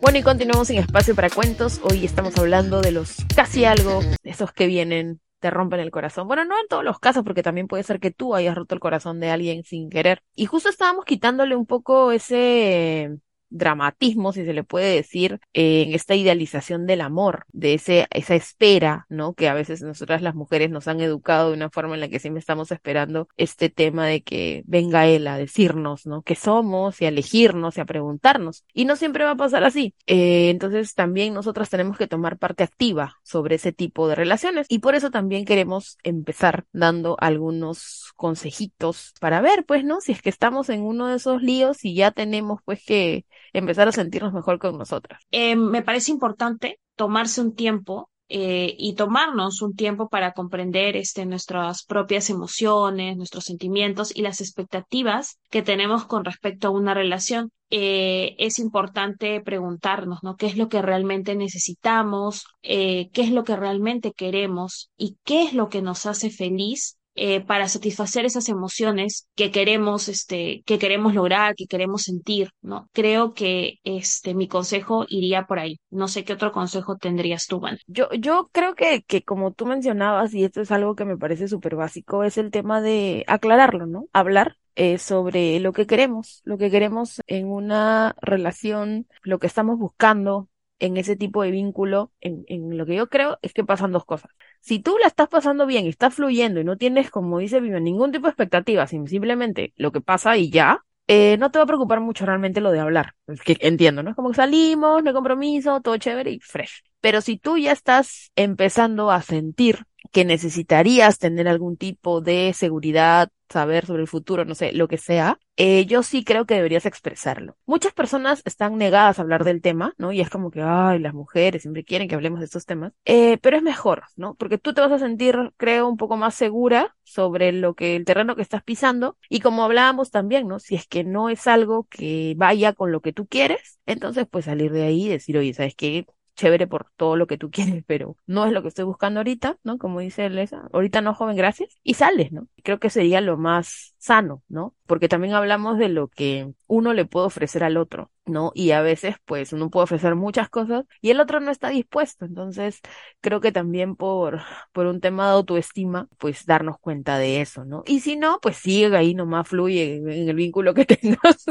Bueno, 0.00 0.18
y 0.18 0.22
continuamos 0.22 0.68
en 0.70 0.78
Espacio 0.78 1.14
para 1.14 1.30
Cuentos. 1.30 1.80
Hoy 1.84 2.04
estamos 2.04 2.36
hablando 2.36 2.80
de 2.80 2.90
los 2.90 3.24
casi 3.36 3.64
algo, 3.64 4.00
esos 4.24 4.50
que 4.50 4.66
vienen, 4.66 5.20
te 5.42 5.50
rompen 5.50 5.80
el 5.80 5.90
corazón. 5.90 6.28
Bueno, 6.28 6.44
no 6.44 6.58
en 6.58 6.68
todos 6.68 6.84
los 6.84 7.00
casos, 7.00 7.24
porque 7.24 7.42
también 7.42 7.66
puede 7.66 7.82
ser 7.82 7.98
que 8.00 8.12
tú 8.12 8.34
hayas 8.34 8.54
roto 8.54 8.74
el 8.76 8.80
corazón 8.80 9.18
de 9.20 9.30
alguien 9.30 9.64
sin 9.64 9.90
querer. 9.90 10.22
Y 10.36 10.46
justo 10.46 10.68
estábamos 10.68 11.04
quitándole 11.04 11.56
un 11.56 11.66
poco 11.66 12.12
ese 12.12 13.18
dramatismo, 13.52 14.32
si 14.32 14.44
se 14.44 14.52
le 14.52 14.64
puede 14.64 14.94
decir, 14.94 15.40
en 15.52 15.94
esta 15.94 16.14
idealización 16.14 16.86
del 16.86 17.00
amor, 17.00 17.44
de 17.52 17.74
ese, 17.74 18.06
esa 18.10 18.34
espera, 18.34 19.06
¿no? 19.08 19.34
Que 19.34 19.48
a 19.48 19.54
veces 19.54 19.82
nosotras 19.82 20.22
las 20.22 20.34
mujeres 20.34 20.70
nos 20.70 20.88
han 20.88 21.00
educado 21.00 21.50
de 21.50 21.56
una 21.56 21.70
forma 21.70 21.94
en 21.94 22.00
la 22.00 22.08
que 22.08 22.18
siempre 22.18 22.40
estamos 22.40 22.72
esperando 22.72 23.28
este 23.36 23.68
tema 23.68 24.06
de 24.06 24.22
que 24.22 24.62
venga 24.66 25.06
él 25.06 25.26
a 25.26 25.36
decirnos, 25.36 26.06
¿no? 26.06 26.22
qué 26.22 26.34
somos 26.34 27.00
y 27.00 27.04
a 27.04 27.08
elegirnos 27.08 27.76
y 27.76 27.80
a 27.80 27.84
preguntarnos. 27.84 28.64
Y 28.72 28.84
no 28.84 28.96
siempre 28.96 29.24
va 29.24 29.32
a 29.32 29.36
pasar 29.36 29.64
así. 29.64 29.94
Eh, 30.06 30.50
entonces 30.50 30.94
también 30.94 31.34
nosotras 31.34 31.70
tenemos 31.70 31.98
que 31.98 32.06
tomar 32.06 32.38
parte 32.38 32.64
activa 32.64 33.16
sobre 33.22 33.56
ese 33.56 33.72
tipo 33.72 34.08
de 34.08 34.14
relaciones 34.14 34.66
y 34.68 34.78
por 34.78 34.94
eso 34.94 35.10
también 35.10 35.44
queremos 35.44 35.98
empezar 36.02 36.64
dando 36.72 37.16
algunos 37.20 38.12
consejitos 38.16 39.14
para 39.20 39.40
ver, 39.40 39.64
pues, 39.66 39.84
¿no? 39.84 40.00
Si 40.00 40.12
es 40.12 40.22
que 40.22 40.30
estamos 40.30 40.68
en 40.68 40.82
uno 40.82 41.08
de 41.08 41.16
esos 41.16 41.42
líos 41.42 41.84
y 41.84 41.94
ya 41.94 42.10
tenemos, 42.10 42.60
pues, 42.64 42.84
que 42.84 43.26
empezar 43.52 43.88
a 43.88 43.92
sentirnos 43.92 44.32
mejor 44.32 44.58
con 44.58 44.78
nosotras. 44.78 45.22
Eh, 45.30 45.56
me 45.56 45.82
parece 45.82 46.12
importante 46.12 46.80
tomarse 46.96 47.40
un 47.40 47.54
tiempo 47.54 48.10
eh, 48.28 48.74
y 48.78 48.94
tomarnos 48.94 49.60
un 49.60 49.74
tiempo 49.74 50.08
para 50.08 50.32
comprender 50.32 50.96
este, 50.96 51.26
nuestras 51.26 51.84
propias 51.84 52.30
emociones, 52.30 53.16
nuestros 53.16 53.44
sentimientos 53.44 54.10
y 54.14 54.22
las 54.22 54.40
expectativas 54.40 55.38
que 55.50 55.62
tenemos 55.62 56.06
con 56.06 56.24
respecto 56.24 56.68
a 56.68 56.70
una 56.70 56.94
relación. 56.94 57.50
Eh, 57.68 58.34
es 58.38 58.58
importante 58.58 59.40
preguntarnos, 59.40 60.20
¿no? 60.22 60.36
¿Qué 60.36 60.46
es 60.46 60.56
lo 60.56 60.68
que 60.68 60.80
realmente 60.80 61.34
necesitamos? 61.34 62.46
¿Qué 62.62 63.10
es 63.14 63.30
lo 63.30 63.44
que 63.44 63.56
realmente 63.56 64.12
queremos? 64.12 64.90
¿Y 64.96 65.18
qué 65.24 65.42
es 65.42 65.52
lo 65.52 65.68
que 65.68 65.82
nos 65.82 66.06
hace 66.06 66.30
feliz 66.30 66.96
eh, 67.14 67.40
para 67.40 67.68
satisfacer 67.68 68.24
esas 68.24 68.48
emociones 68.48 69.28
que 69.34 69.50
queremos, 69.50 70.08
este, 70.08 70.62
que 70.64 70.78
queremos 70.78 71.14
lograr, 71.14 71.54
que 71.54 71.66
queremos 71.66 72.02
sentir, 72.02 72.50
¿no? 72.62 72.88
Creo 72.92 73.34
que 73.34 73.78
este, 73.84 74.34
mi 74.34 74.48
consejo 74.48 75.04
iría 75.08 75.44
por 75.44 75.58
ahí. 75.58 75.78
No 75.90 76.08
sé 76.08 76.24
qué 76.24 76.32
otro 76.32 76.52
consejo 76.52 76.96
tendrías 76.96 77.46
tú, 77.46 77.60
Van. 77.60 77.78
Yo, 77.86 78.08
yo 78.18 78.48
creo 78.52 78.74
que, 78.74 79.02
que 79.02 79.22
como 79.22 79.52
tú 79.52 79.66
mencionabas, 79.66 80.34
y 80.34 80.44
esto 80.44 80.60
es 80.60 80.70
algo 80.70 80.94
que 80.94 81.04
me 81.04 81.16
parece 81.18 81.48
súper 81.48 81.76
básico, 81.76 82.24
es 82.24 82.38
el 82.38 82.50
tema 82.50 82.80
de 82.80 83.24
aclararlo, 83.26 83.86
¿no? 83.86 84.06
Hablar 84.12 84.56
eh, 84.74 84.96
sobre 84.98 85.60
lo 85.60 85.72
que 85.72 85.86
queremos, 85.86 86.40
lo 86.44 86.56
que 86.56 86.70
queremos 86.70 87.20
en 87.26 87.46
una 87.48 88.16
relación, 88.22 89.06
lo 89.22 89.38
que 89.38 89.46
estamos 89.46 89.78
buscando, 89.78 90.48
en 90.82 90.96
ese 90.96 91.16
tipo 91.16 91.42
de 91.42 91.52
vínculo, 91.52 92.12
en, 92.20 92.44
en, 92.48 92.76
lo 92.76 92.84
que 92.84 92.96
yo 92.96 93.08
creo 93.08 93.38
es 93.42 93.54
que 93.54 93.64
pasan 93.64 93.92
dos 93.92 94.04
cosas. 94.04 94.32
Si 94.60 94.80
tú 94.80 94.98
la 94.98 95.06
estás 95.06 95.28
pasando 95.28 95.64
bien 95.64 95.86
y 95.86 95.88
estás 95.90 96.14
fluyendo 96.14 96.60
y 96.60 96.64
no 96.64 96.76
tienes, 96.76 97.10
como 97.10 97.38
dice 97.38 97.60
Vivian, 97.60 97.84
ningún 97.84 98.10
tipo 98.10 98.26
de 98.26 98.30
expectativa, 98.30 98.86
simplemente 98.88 99.72
lo 99.76 99.92
que 99.92 100.00
pasa 100.00 100.36
y 100.36 100.50
ya, 100.50 100.84
eh, 101.06 101.36
no 101.38 101.50
te 101.50 101.58
va 101.58 101.64
a 101.64 101.66
preocupar 101.66 102.00
mucho 102.00 102.26
realmente 102.26 102.60
lo 102.60 102.72
de 102.72 102.80
hablar. 102.80 103.14
Entiendo, 103.60 104.02
¿no? 104.02 104.10
Es 104.10 104.16
como 104.16 104.30
que 104.30 104.36
salimos, 104.36 105.02
no 105.02 105.10
hay 105.10 105.14
compromiso, 105.14 105.80
todo 105.80 105.96
chévere 105.98 106.32
y 106.32 106.40
fresh. 106.40 106.82
Pero 107.00 107.20
si 107.20 107.38
tú 107.38 107.58
ya 107.58 107.72
estás 107.72 108.32
empezando 108.34 109.10
a 109.10 109.22
sentir 109.22 109.84
que 110.10 110.24
necesitarías 110.24 111.18
tener 111.18 111.46
algún 111.48 111.76
tipo 111.76 112.20
de 112.20 112.52
seguridad, 112.54 113.28
saber 113.52 113.86
sobre 113.86 114.02
el 114.02 114.08
futuro, 114.08 114.44
no 114.44 114.54
sé, 114.54 114.72
lo 114.72 114.88
que 114.88 114.98
sea, 114.98 115.38
eh, 115.56 115.86
yo 115.86 116.02
sí 116.02 116.24
creo 116.24 116.46
que 116.46 116.54
deberías 116.54 116.86
expresarlo. 116.86 117.56
Muchas 117.66 117.92
personas 117.92 118.42
están 118.44 118.76
negadas 118.78 119.18
a 119.18 119.22
hablar 119.22 119.44
del 119.44 119.60
tema, 119.62 119.94
¿no? 119.98 120.12
Y 120.12 120.20
es 120.20 120.30
como 120.30 120.50
que, 120.50 120.62
ay, 120.62 120.98
las 120.98 121.14
mujeres 121.14 121.62
siempre 121.62 121.84
quieren 121.84 122.08
que 122.08 122.14
hablemos 122.14 122.40
de 122.40 122.46
estos 122.46 122.66
temas, 122.66 122.92
eh, 123.04 123.38
pero 123.38 123.56
es 123.56 123.62
mejor, 123.62 124.04
¿no? 124.16 124.34
Porque 124.34 124.58
tú 124.58 124.74
te 124.74 124.80
vas 124.80 124.92
a 124.92 124.98
sentir, 124.98 125.36
creo, 125.56 125.88
un 125.88 125.96
poco 125.96 126.16
más 126.16 126.34
segura 126.34 126.96
sobre 127.04 127.52
lo 127.52 127.74
que 127.74 127.96
el 127.96 128.04
terreno 128.04 128.36
que 128.36 128.42
estás 128.42 128.62
pisando 128.62 129.16
y 129.28 129.40
como 129.40 129.64
hablábamos 129.64 130.10
también, 130.10 130.48
¿no? 130.48 130.58
Si 130.58 130.74
es 130.74 130.86
que 130.86 131.04
no 131.04 131.28
es 131.28 131.46
algo 131.46 131.86
que 131.90 132.34
vaya 132.36 132.72
con 132.72 132.92
lo 132.92 133.00
que 133.00 133.12
tú 133.12 133.26
quieres, 133.26 133.78
entonces 133.86 134.26
pues 134.30 134.46
salir 134.46 134.72
de 134.72 134.84
ahí 134.84 135.06
y 135.06 135.08
decir, 135.08 135.36
oye, 135.38 135.54
¿sabes 135.54 135.74
qué? 135.76 136.06
Chévere 136.36 136.66
por 136.66 136.86
todo 136.96 137.16
lo 137.16 137.26
que 137.26 137.38
tú 137.38 137.50
quieres, 137.52 137.84
pero 137.86 138.16
no 138.26 138.46
es 138.46 138.52
lo 138.52 138.62
que 138.62 138.68
estoy 138.68 138.84
buscando 138.84 139.20
ahorita, 139.20 139.58
¿no? 139.64 139.78
Como 139.78 140.00
dice 140.00 140.28
Lesa, 140.30 140.68
ahorita 140.72 141.00
no, 141.00 141.14
joven, 141.14 141.36
gracias, 141.36 141.78
y 141.82 141.94
sales, 141.94 142.32
¿no? 142.32 142.48
Creo 142.64 142.78
que 142.80 142.90
sería 142.90 143.20
lo 143.20 143.36
más 143.36 143.91
sano, 144.02 144.42
¿no? 144.48 144.74
Porque 144.86 145.08
también 145.08 145.34
hablamos 145.34 145.78
de 145.78 145.88
lo 145.88 146.08
que 146.08 146.52
uno 146.66 146.92
le 146.92 147.04
puede 147.04 147.26
ofrecer 147.26 147.62
al 147.62 147.76
otro, 147.76 148.10
¿no? 148.26 148.50
Y 148.52 148.72
a 148.72 148.82
veces, 148.82 149.14
pues, 149.24 149.52
uno 149.52 149.70
puede 149.70 149.84
ofrecer 149.84 150.16
muchas 150.16 150.48
cosas 150.48 150.86
y 151.00 151.10
el 151.10 151.20
otro 151.20 151.38
no 151.38 151.52
está 151.52 151.68
dispuesto. 151.68 152.24
Entonces, 152.24 152.80
creo 153.20 153.40
que 153.40 153.52
también 153.52 153.94
por, 153.94 154.40
por 154.72 154.86
un 154.86 155.00
tema 155.00 155.26
de 155.26 155.34
autoestima, 155.34 156.08
pues, 156.18 156.46
darnos 156.46 156.80
cuenta 156.80 157.16
de 157.16 157.40
eso, 157.40 157.64
¿no? 157.64 157.84
Y 157.86 158.00
si 158.00 158.16
no, 158.16 158.40
pues 158.42 158.56
sigue 158.56 158.96
ahí 158.96 159.14
nomás, 159.14 159.46
fluye 159.46 159.94
en, 159.98 160.08
el 160.28 160.34
vínculo 160.34 160.74
que 160.74 160.84
tengas 160.84 161.44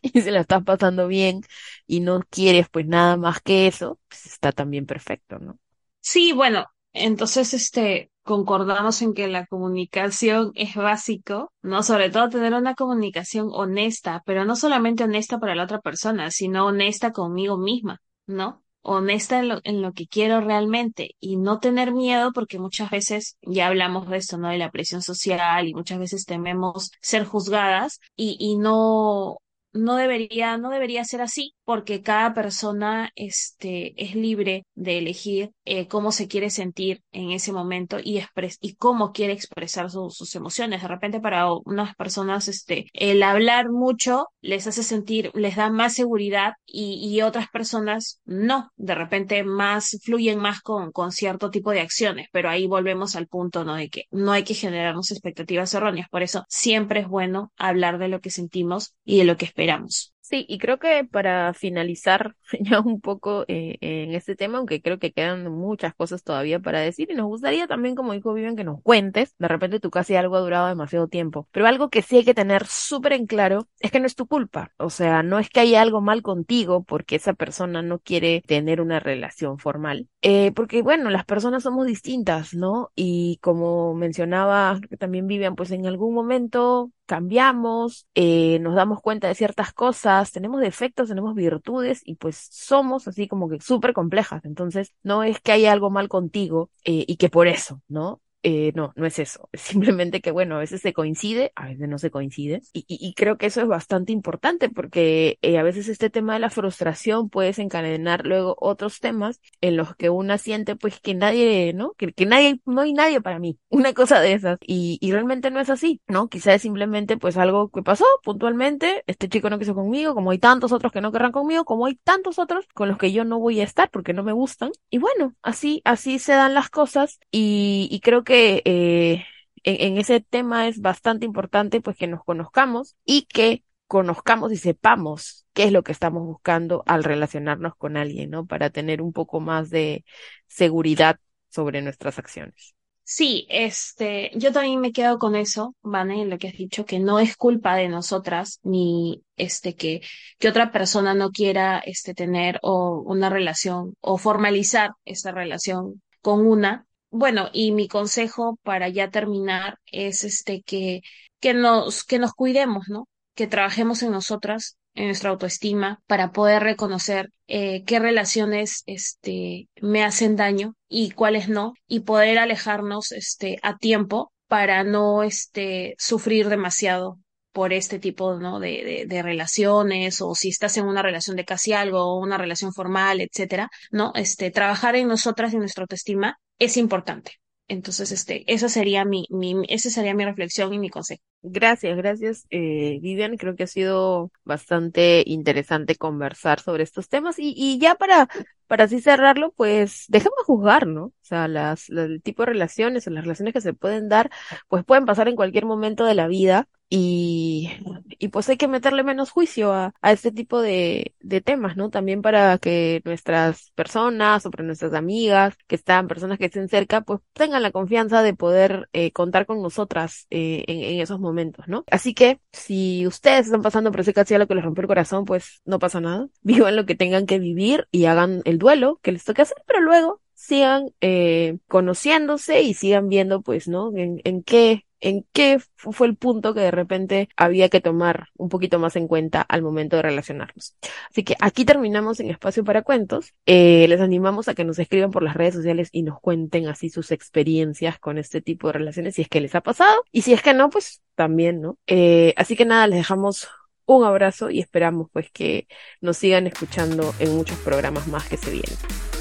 y 0.00 0.20
se 0.20 0.30
la 0.30 0.42
estás 0.42 0.62
pasando 0.62 1.08
bien 1.08 1.40
y 1.88 1.98
no 2.00 2.20
quieres, 2.30 2.68
pues, 2.70 2.86
nada 2.86 3.16
más 3.16 3.40
que 3.40 3.66
eso, 3.66 3.98
pues 4.08 4.26
está 4.26 4.52
también 4.52 4.86
perfecto, 4.86 5.40
¿no? 5.40 5.58
Sí, 5.98 6.32
bueno, 6.32 6.66
entonces, 6.92 7.52
este, 7.52 8.12
concordamos 8.26 9.00
en 9.02 9.14
que 9.14 9.28
la 9.28 9.46
comunicación 9.46 10.52
es 10.54 10.74
básico, 10.74 11.52
¿no? 11.62 11.82
Sobre 11.82 12.10
todo 12.10 12.28
tener 12.28 12.54
una 12.54 12.74
comunicación 12.74 13.48
honesta, 13.52 14.22
pero 14.26 14.44
no 14.44 14.56
solamente 14.56 15.04
honesta 15.04 15.38
para 15.38 15.54
la 15.54 15.64
otra 15.64 15.80
persona, 15.80 16.30
sino 16.30 16.66
honesta 16.66 17.12
conmigo 17.12 17.56
misma, 17.56 18.00
¿no? 18.26 18.62
honesta 18.88 19.40
en 19.40 19.48
lo, 19.48 19.60
en 19.64 19.82
lo, 19.82 19.92
que 19.92 20.06
quiero 20.06 20.40
realmente 20.40 21.16
y 21.18 21.36
no 21.36 21.58
tener 21.58 21.92
miedo 21.92 22.32
porque 22.32 22.60
muchas 22.60 22.88
veces 22.90 23.36
ya 23.42 23.66
hablamos 23.66 24.08
de 24.08 24.18
esto, 24.18 24.38
¿no? 24.38 24.48
De 24.48 24.58
la 24.58 24.70
presión 24.70 25.02
social 25.02 25.66
y 25.66 25.74
muchas 25.74 25.98
veces 25.98 26.24
tememos 26.24 26.92
ser 27.00 27.24
juzgadas 27.24 27.98
y, 28.14 28.36
y 28.38 28.56
no, 28.56 29.38
no 29.72 29.96
debería, 29.96 30.56
no 30.56 30.70
debería 30.70 31.04
ser 31.04 31.20
así, 31.20 31.55
porque 31.66 32.00
cada 32.00 32.32
persona 32.32 33.10
este, 33.16 33.92
es 34.00 34.14
libre 34.14 34.66
de 34.76 34.98
elegir 34.98 35.50
eh, 35.64 35.88
cómo 35.88 36.12
se 36.12 36.28
quiere 36.28 36.48
sentir 36.48 37.02
en 37.10 37.32
ese 37.32 37.52
momento 37.52 37.98
y, 38.02 38.22
y 38.60 38.76
cómo 38.76 39.12
quiere 39.12 39.32
expresar 39.32 39.90
sus 39.90 40.34
emociones. 40.36 40.80
De 40.80 40.88
repente 40.88 41.20
para 41.20 41.52
unas 41.52 41.96
personas 41.96 42.46
este, 42.46 42.86
el 42.92 43.20
hablar 43.24 43.70
mucho 43.70 44.28
les 44.40 44.68
hace 44.68 44.84
sentir, 44.84 45.32
les 45.34 45.56
da 45.56 45.68
más 45.68 45.94
seguridad 45.94 46.52
y, 46.64 47.00
y 47.02 47.22
otras 47.22 47.48
personas 47.48 48.20
no. 48.24 48.70
De 48.76 48.94
repente 48.94 49.42
más 49.42 49.98
fluyen 50.04 50.38
más 50.38 50.60
con, 50.60 50.92
con 50.92 51.10
cierto 51.10 51.50
tipo 51.50 51.72
de 51.72 51.80
acciones, 51.80 52.28
pero 52.30 52.48
ahí 52.48 52.68
volvemos 52.68 53.16
al 53.16 53.26
punto 53.26 53.64
¿no? 53.64 53.74
de 53.74 53.90
que 53.90 54.04
no 54.12 54.30
hay 54.30 54.44
que 54.44 54.54
generarnos 54.54 55.10
expectativas 55.10 55.74
erróneas. 55.74 56.08
Por 56.10 56.22
eso 56.22 56.44
siempre 56.48 57.00
es 57.00 57.08
bueno 57.08 57.52
hablar 57.56 57.98
de 57.98 58.06
lo 58.06 58.20
que 58.20 58.30
sentimos 58.30 58.94
y 59.04 59.18
de 59.18 59.24
lo 59.24 59.36
que 59.36 59.46
esperamos. 59.46 60.15
Sí, 60.28 60.44
y 60.48 60.58
creo 60.58 60.80
que 60.80 61.04
para 61.04 61.54
finalizar 61.54 62.34
ya 62.60 62.80
un 62.80 63.00
poco 63.00 63.44
eh, 63.46 63.76
en 63.80 64.12
este 64.12 64.34
tema, 64.34 64.58
aunque 64.58 64.82
creo 64.82 64.98
que 64.98 65.12
quedan 65.12 65.48
muchas 65.52 65.94
cosas 65.94 66.24
todavía 66.24 66.58
para 66.58 66.80
decir, 66.80 67.08
y 67.12 67.14
nos 67.14 67.26
gustaría 67.26 67.68
también, 67.68 67.94
como 67.94 68.12
dijo 68.12 68.34
Vivian, 68.34 68.56
que 68.56 68.64
nos 68.64 68.82
cuentes, 68.82 69.36
de 69.38 69.46
repente 69.46 69.78
tú 69.78 69.88
casi 69.90 70.16
algo 70.16 70.34
ha 70.34 70.40
durado 70.40 70.66
demasiado 70.66 71.06
tiempo, 71.06 71.46
pero 71.52 71.68
algo 71.68 71.90
que 71.90 72.02
sí 72.02 72.16
hay 72.16 72.24
que 72.24 72.34
tener 72.34 72.66
súper 72.66 73.12
en 73.12 73.26
claro 73.26 73.68
es 73.78 73.92
que 73.92 74.00
no 74.00 74.06
es 74.06 74.16
tu 74.16 74.26
culpa, 74.26 74.72
o 74.78 74.90
sea, 74.90 75.22
no 75.22 75.38
es 75.38 75.48
que 75.48 75.60
haya 75.60 75.80
algo 75.80 76.00
mal 76.00 76.22
contigo 76.22 76.82
porque 76.82 77.14
esa 77.16 77.34
persona 77.34 77.82
no 77.82 78.00
quiere 78.00 78.42
tener 78.48 78.80
una 78.80 78.98
relación 78.98 79.58
formal, 79.60 80.08
eh, 80.22 80.50
porque 80.52 80.82
bueno, 80.82 81.08
las 81.10 81.24
personas 81.24 81.62
somos 81.62 81.86
distintas, 81.86 82.52
¿no? 82.52 82.90
Y 82.96 83.38
como 83.42 83.94
mencionaba 83.94 84.80
también 84.98 85.28
Vivian, 85.28 85.54
pues 85.54 85.70
en 85.70 85.86
algún 85.86 86.14
momento 86.14 86.90
cambiamos, 87.06 88.06
eh, 88.14 88.58
nos 88.60 88.74
damos 88.74 89.00
cuenta 89.00 89.28
de 89.28 89.34
ciertas 89.34 89.72
cosas, 89.72 90.32
tenemos 90.32 90.60
defectos, 90.60 91.08
tenemos 91.08 91.34
virtudes 91.34 92.02
y 92.04 92.16
pues 92.16 92.48
somos 92.50 93.08
así 93.08 93.28
como 93.28 93.48
que 93.48 93.60
súper 93.60 93.92
complejas. 93.92 94.44
Entonces, 94.44 94.92
no 95.02 95.22
es 95.22 95.40
que 95.40 95.52
haya 95.52 95.72
algo 95.72 95.90
mal 95.90 96.08
contigo 96.08 96.70
eh, 96.84 97.04
y 97.06 97.16
que 97.16 97.30
por 97.30 97.46
eso, 97.48 97.80
¿no? 97.88 98.20
Eh, 98.48 98.70
no, 98.76 98.92
no 98.94 99.06
es 99.06 99.18
eso. 99.18 99.48
Es 99.50 99.62
simplemente 99.62 100.20
que, 100.20 100.30
bueno, 100.30 100.54
a 100.54 100.60
veces 100.60 100.80
se 100.80 100.92
coincide, 100.92 101.50
a 101.56 101.66
veces 101.66 101.88
no 101.88 101.98
se 101.98 102.12
coincide. 102.12 102.62
Y, 102.72 103.12
creo 103.14 103.38
que 103.38 103.46
eso 103.46 103.60
es 103.60 103.66
bastante 103.66 104.12
importante 104.12 104.68
porque 104.68 105.40
eh, 105.42 105.58
a 105.58 105.64
veces 105.64 105.88
este 105.88 106.10
tema 106.10 106.34
de 106.34 106.38
la 106.38 106.50
frustración 106.50 107.28
puede 107.28 107.48
desencadenar 107.48 108.24
luego 108.24 108.54
otros 108.60 109.00
temas 109.00 109.40
en 109.60 109.76
los 109.76 109.96
que 109.96 110.10
una 110.10 110.38
siente 110.38 110.76
pues 110.76 111.00
que 111.00 111.14
nadie, 111.14 111.72
¿no? 111.72 111.94
Que, 111.94 112.12
que 112.12 112.24
nadie, 112.24 112.60
no 112.66 112.82
hay 112.82 112.92
nadie 112.92 113.20
para 113.20 113.40
mí. 113.40 113.58
Una 113.68 113.94
cosa 113.94 114.20
de 114.20 114.34
esas. 114.34 114.58
Y, 114.64 115.00
realmente 115.10 115.50
no 115.50 115.58
es 115.58 115.68
así, 115.68 116.00
¿no? 116.06 116.28
Quizás 116.28 116.54
es 116.54 116.62
simplemente 116.62 117.16
pues 117.16 117.36
algo 117.38 117.68
que 117.70 117.82
pasó 117.82 118.04
puntualmente. 118.22 119.02
Este 119.08 119.28
chico 119.28 119.50
no 119.50 119.58
quiso 119.58 119.74
conmigo, 119.74 120.14
como 120.14 120.30
hay 120.30 120.38
tantos 120.38 120.70
otros 120.70 120.92
que 120.92 121.00
no 121.00 121.10
querrán 121.10 121.32
conmigo, 121.32 121.64
como 121.64 121.86
hay 121.86 121.96
tantos 121.96 122.38
otros 122.38 122.66
con 122.74 122.86
los 122.86 122.98
que 122.98 123.10
yo 123.10 123.24
no 123.24 123.40
voy 123.40 123.58
a 123.58 123.64
estar 123.64 123.90
porque 123.90 124.12
no 124.12 124.22
me 124.22 124.32
gustan. 124.32 124.70
Y 124.88 124.98
bueno, 124.98 125.34
así, 125.42 125.82
así 125.84 126.20
se 126.20 126.32
dan 126.32 126.54
las 126.54 126.70
cosas 126.70 127.18
y 127.32 128.00
creo 128.04 128.22
que 128.22 128.35
eh, 128.36 129.24
en, 129.62 129.98
ese 129.98 130.20
tema 130.20 130.68
es 130.68 130.80
bastante 130.80 131.26
importante 131.26 131.80
pues 131.80 131.96
que 131.96 132.06
nos 132.06 132.24
conozcamos 132.24 132.96
y 133.04 133.22
que 133.22 133.64
conozcamos 133.86 134.52
y 134.52 134.56
sepamos 134.56 135.46
qué 135.52 135.64
es 135.64 135.72
lo 135.72 135.82
que 135.82 135.92
estamos 135.92 136.24
buscando 136.24 136.82
al 136.86 137.04
relacionarnos 137.04 137.74
con 137.76 137.96
alguien, 137.96 138.30
¿no? 138.30 138.46
Para 138.46 138.70
tener 138.70 139.00
un 139.02 139.12
poco 139.12 139.40
más 139.40 139.70
de 139.70 140.04
seguridad 140.46 141.18
sobre 141.48 141.82
nuestras 141.82 142.18
acciones. 142.18 142.74
Sí, 143.08 143.46
este, 143.48 144.32
yo 144.34 144.52
también 144.52 144.80
me 144.80 144.92
quedo 144.92 145.20
con 145.20 145.36
eso, 145.36 145.76
Vane, 145.82 146.22
en 146.22 146.30
lo 146.30 146.38
que 146.38 146.48
has 146.48 146.56
dicho, 146.56 146.84
que 146.84 146.98
no 146.98 147.20
es 147.20 147.36
culpa 147.36 147.76
de 147.76 147.88
nosotras, 147.88 148.58
ni 148.64 149.22
este, 149.36 149.76
que, 149.76 150.00
que 150.40 150.48
otra 150.48 150.72
persona 150.72 151.14
no 151.14 151.30
quiera, 151.30 151.78
este, 151.78 152.14
tener 152.14 152.58
o 152.62 153.00
una 153.06 153.30
relación 153.30 153.94
o 154.00 154.18
formalizar 154.18 154.90
esta 155.04 155.30
relación 155.30 156.02
con 156.20 156.44
una, 156.44 156.85
bueno, 157.10 157.48
y 157.52 157.72
mi 157.72 157.88
consejo 157.88 158.58
para 158.62 158.88
ya 158.88 159.10
terminar 159.10 159.78
es 159.90 160.24
este 160.24 160.62
que, 160.62 161.00
que 161.40 161.54
nos, 161.54 162.04
que 162.04 162.18
nos 162.18 162.32
cuidemos, 162.32 162.88
¿no? 162.88 163.08
Que 163.34 163.46
trabajemos 163.46 164.02
en 164.02 164.12
nosotras, 164.12 164.76
en 164.94 165.06
nuestra 165.06 165.30
autoestima, 165.30 166.00
para 166.06 166.32
poder 166.32 166.62
reconocer 166.62 167.30
eh, 167.46 167.84
qué 167.84 167.98
relaciones 167.98 168.82
este, 168.86 169.68
me 169.80 170.04
hacen 170.04 170.36
daño 170.36 170.74
y 170.88 171.10
cuáles 171.10 171.48
no, 171.48 171.74
y 171.86 172.00
poder 172.00 172.38
alejarnos 172.38 173.12
este, 173.12 173.58
a 173.62 173.76
tiempo 173.76 174.32
para 174.48 174.84
no 174.84 175.22
este, 175.22 175.94
sufrir 175.98 176.48
demasiado 176.48 177.18
por 177.52 177.72
este 177.72 177.98
tipo 177.98 178.34
¿no? 178.38 178.60
de, 178.60 178.84
de, 178.84 179.06
de, 179.06 179.22
relaciones 179.22 180.20
o 180.20 180.34
si 180.34 180.50
estás 180.50 180.76
en 180.76 180.86
una 180.86 181.02
relación 181.02 181.36
de 181.36 181.46
casi 181.46 181.72
algo 181.72 182.00
o 182.04 182.20
una 182.20 182.36
relación 182.36 182.72
formal, 182.74 183.22
etcétera, 183.22 183.70
¿no? 183.90 184.12
Este, 184.14 184.50
trabajar 184.50 184.94
en 184.94 185.08
nosotras 185.08 185.52
y 185.52 185.56
en 185.56 185.60
nuestra 185.60 185.82
autoestima 185.84 186.38
es 186.58 186.76
importante. 186.76 187.32
Entonces, 187.68 188.12
este, 188.12 188.44
esa 188.52 188.68
sería 188.68 189.04
mi, 189.04 189.26
mi, 189.28 189.64
esa 189.68 189.90
sería 189.90 190.14
mi 190.14 190.24
reflexión 190.24 190.72
y 190.72 190.78
mi 190.78 190.88
consejo. 190.88 191.22
Gracias, 191.42 191.96
gracias, 191.96 192.46
eh, 192.50 192.98
Vivian. 193.02 193.36
Creo 193.36 193.56
que 193.56 193.64
ha 193.64 193.66
sido 193.66 194.30
bastante 194.44 195.24
interesante 195.26 195.96
conversar 195.96 196.60
sobre 196.60 196.84
estos 196.84 197.08
temas. 197.08 197.38
Y, 197.40 197.54
y 197.56 197.78
ya 197.80 197.96
para, 197.96 198.28
para 198.68 198.84
así 198.84 199.00
cerrarlo, 199.00 199.52
pues 199.56 200.04
dejemos 200.08 200.38
juzgar, 200.44 200.86
¿no? 200.86 201.06
O 201.06 201.12
sea, 201.22 201.48
las, 201.48 201.88
el 201.90 202.22
tipo 202.22 202.42
de 202.42 202.52
relaciones 202.52 203.06
o 203.06 203.10
las 203.10 203.24
relaciones 203.24 203.52
que 203.52 203.60
se 203.60 203.74
pueden 203.74 204.08
dar, 204.08 204.30
pues 204.68 204.84
pueden 204.84 205.04
pasar 205.04 205.26
en 205.28 205.36
cualquier 205.36 205.66
momento 205.66 206.04
de 206.04 206.14
la 206.14 206.28
vida 206.28 206.68
y, 206.88 207.70
y 208.18 208.28
pues 208.28 208.48
hay 208.48 208.56
que 208.56 208.68
meterle 208.68 209.02
menos 209.02 209.30
juicio 209.30 209.72
a, 209.72 209.92
a 210.00 210.12
este 210.12 210.30
tipo 210.30 210.60
de, 210.60 211.14
de 211.20 211.40
temas, 211.40 211.76
¿no? 211.76 211.90
También 211.90 212.22
para 212.22 212.58
que 212.58 213.02
nuestras 213.04 213.72
personas 213.74 214.46
o 214.46 214.50
para 214.50 214.64
nuestras 214.64 214.94
amigas 214.94 215.56
que 215.66 215.74
están, 215.74 216.06
personas 216.06 216.38
que 216.38 216.46
estén 216.46 216.68
cerca, 216.68 217.00
pues 217.00 217.20
tengan 217.32 217.62
la 217.62 217.72
confianza 217.72 218.22
de 218.22 218.34
poder 218.34 218.88
eh, 218.92 219.10
contar 219.12 219.46
con 219.46 219.62
nosotras 219.62 220.26
eh, 220.30 220.64
en, 220.68 220.82
en, 220.82 221.00
esos 221.00 221.18
momentos, 221.18 221.66
¿no? 221.68 221.84
Así 221.90 222.14
que 222.14 222.40
si 222.52 223.06
ustedes 223.06 223.46
están 223.46 223.62
pasando 223.62 223.90
por 223.90 224.00
ese 224.00 224.14
casi 224.14 224.34
algo 224.34 224.46
que 224.46 224.54
les 224.54 224.64
rompió 224.64 224.82
el 224.82 224.88
corazón, 224.88 225.24
pues 225.24 225.62
no 225.64 225.78
pasa 225.78 226.00
nada. 226.00 226.28
Vivan 226.42 226.76
lo 226.76 226.86
que 226.86 226.94
tengan 226.94 227.26
que 227.26 227.38
vivir 227.38 227.88
y 227.90 228.04
hagan 228.04 228.42
el 228.44 228.58
duelo 228.58 229.00
que 229.02 229.12
les 229.12 229.24
toque 229.24 229.42
hacer, 229.42 229.56
pero 229.66 229.80
luego 229.80 230.20
sigan 230.34 230.90
eh, 231.00 231.58
conociéndose 231.66 232.62
y 232.62 232.74
sigan 232.74 233.08
viendo, 233.08 233.42
pues, 233.42 233.68
¿no? 233.68 233.90
En, 233.96 234.20
en 234.24 234.42
qué 234.42 234.85
en 235.00 235.26
qué 235.32 235.58
fue 235.76 236.06
el 236.06 236.16
punto 236.16 236.54
que 236.54 236.60
de 236.60 236.70
repente 236.70 237.28
había 237.36 237.68
que 237.68 237.80
tomar 237.80 238.28
un 238.36 238.48
poquito 238.48 238.78
más 238.78 238.96
en 238.96 239.08
cuenta 239.08 239.42
al 239.42 239.62
momento 239.62 239.96
de 239.96 240.02
relacionarnos. 240.02 240.76
Así 241.10 241.24
que 241.24 241.36
aquí 241.40 241.64
terminamos 241.64 242.20
en 242.20 242.30
Espacio 242.30 242.64
para 242.64 242.82
Cuentos. 242.82 243.34
Eh, 243.46 243.86
les 243.88 244.00
animamos 244.00 244.48
a 244.48 244.54
que 244.54 244.64
nos 244.64 244.78
escriban 244.78 245.10
por 245.10 245.22
las 245.22 245.34
redes 245.34 245.54
sociales 245.54 245.88
y 245.92 246.02
nos 246.02 246.20
cuenten 246.20 246.68
así 246.68 246.88
sus 246.88 247.10
experiencias 247.10 247.98
con 247.98 248.18
este 248.18 248.40
tipo 248.40 248.68
de 248.68 248.74
relaciones, 248.74 249.14
si 249.14 249.22
es 249.22 249.28
que 249.28 249.40
les 249.40 249.54
ha 249.54 249.60
pasado. 249.60 250.04
Y 250.12 250.22
si 250.22 250.32
es 250.32 250.42
que 250.42 250.54
no, 250.54 250.70
pues 250.70 251.02
también, 251.14 251.60
¿no? 251.60 251.78
Eh, 251.86 252.34
así 252.36 252.56
que 252.56 252.64
nada, 252.64 252.86
les 252.86 252.98
dejamos 252.98 253.48
un 253.86 254.04
abrazo 254.04 254.50
y 254.50 254.60
esperamos 254.60 255.08
pues 255.12 255.30
que 255.30 255.68
nos 256.00 256.16
sigan 256.16 256.46
escuchando 256.46 257.14
en 257.18 257.36
muchos 257.36 257.58
programas 257.58 258.06
más 258.08 258.28
que 258.28 258.36
se 258.36 258.50
vienen. 258.50 259.15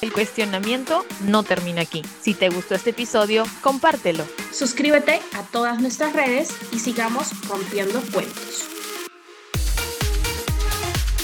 El 0.00 0.12
cuestionamiento 0.12 1.04
no 1.26 1.42
termina 1.42 1.82
aquí. 1.82 2.02
Si 2.20 2.34
te 2.34 2.50
gustó 2.50 2.76
este 2.76 2.90
episodio, 2.90 3.44
compártelo. 3.62 4.24
Suscríbete 4.52 5.20
a 5.34 5.42
todas 5.42 5.80
nuestras 5.80 6.12
redes 6.12 6.50
y 6.72 6.78
sigamos 6.78 7.28
rompiendo 7.48 8.00
cuentos. 8.12 8.68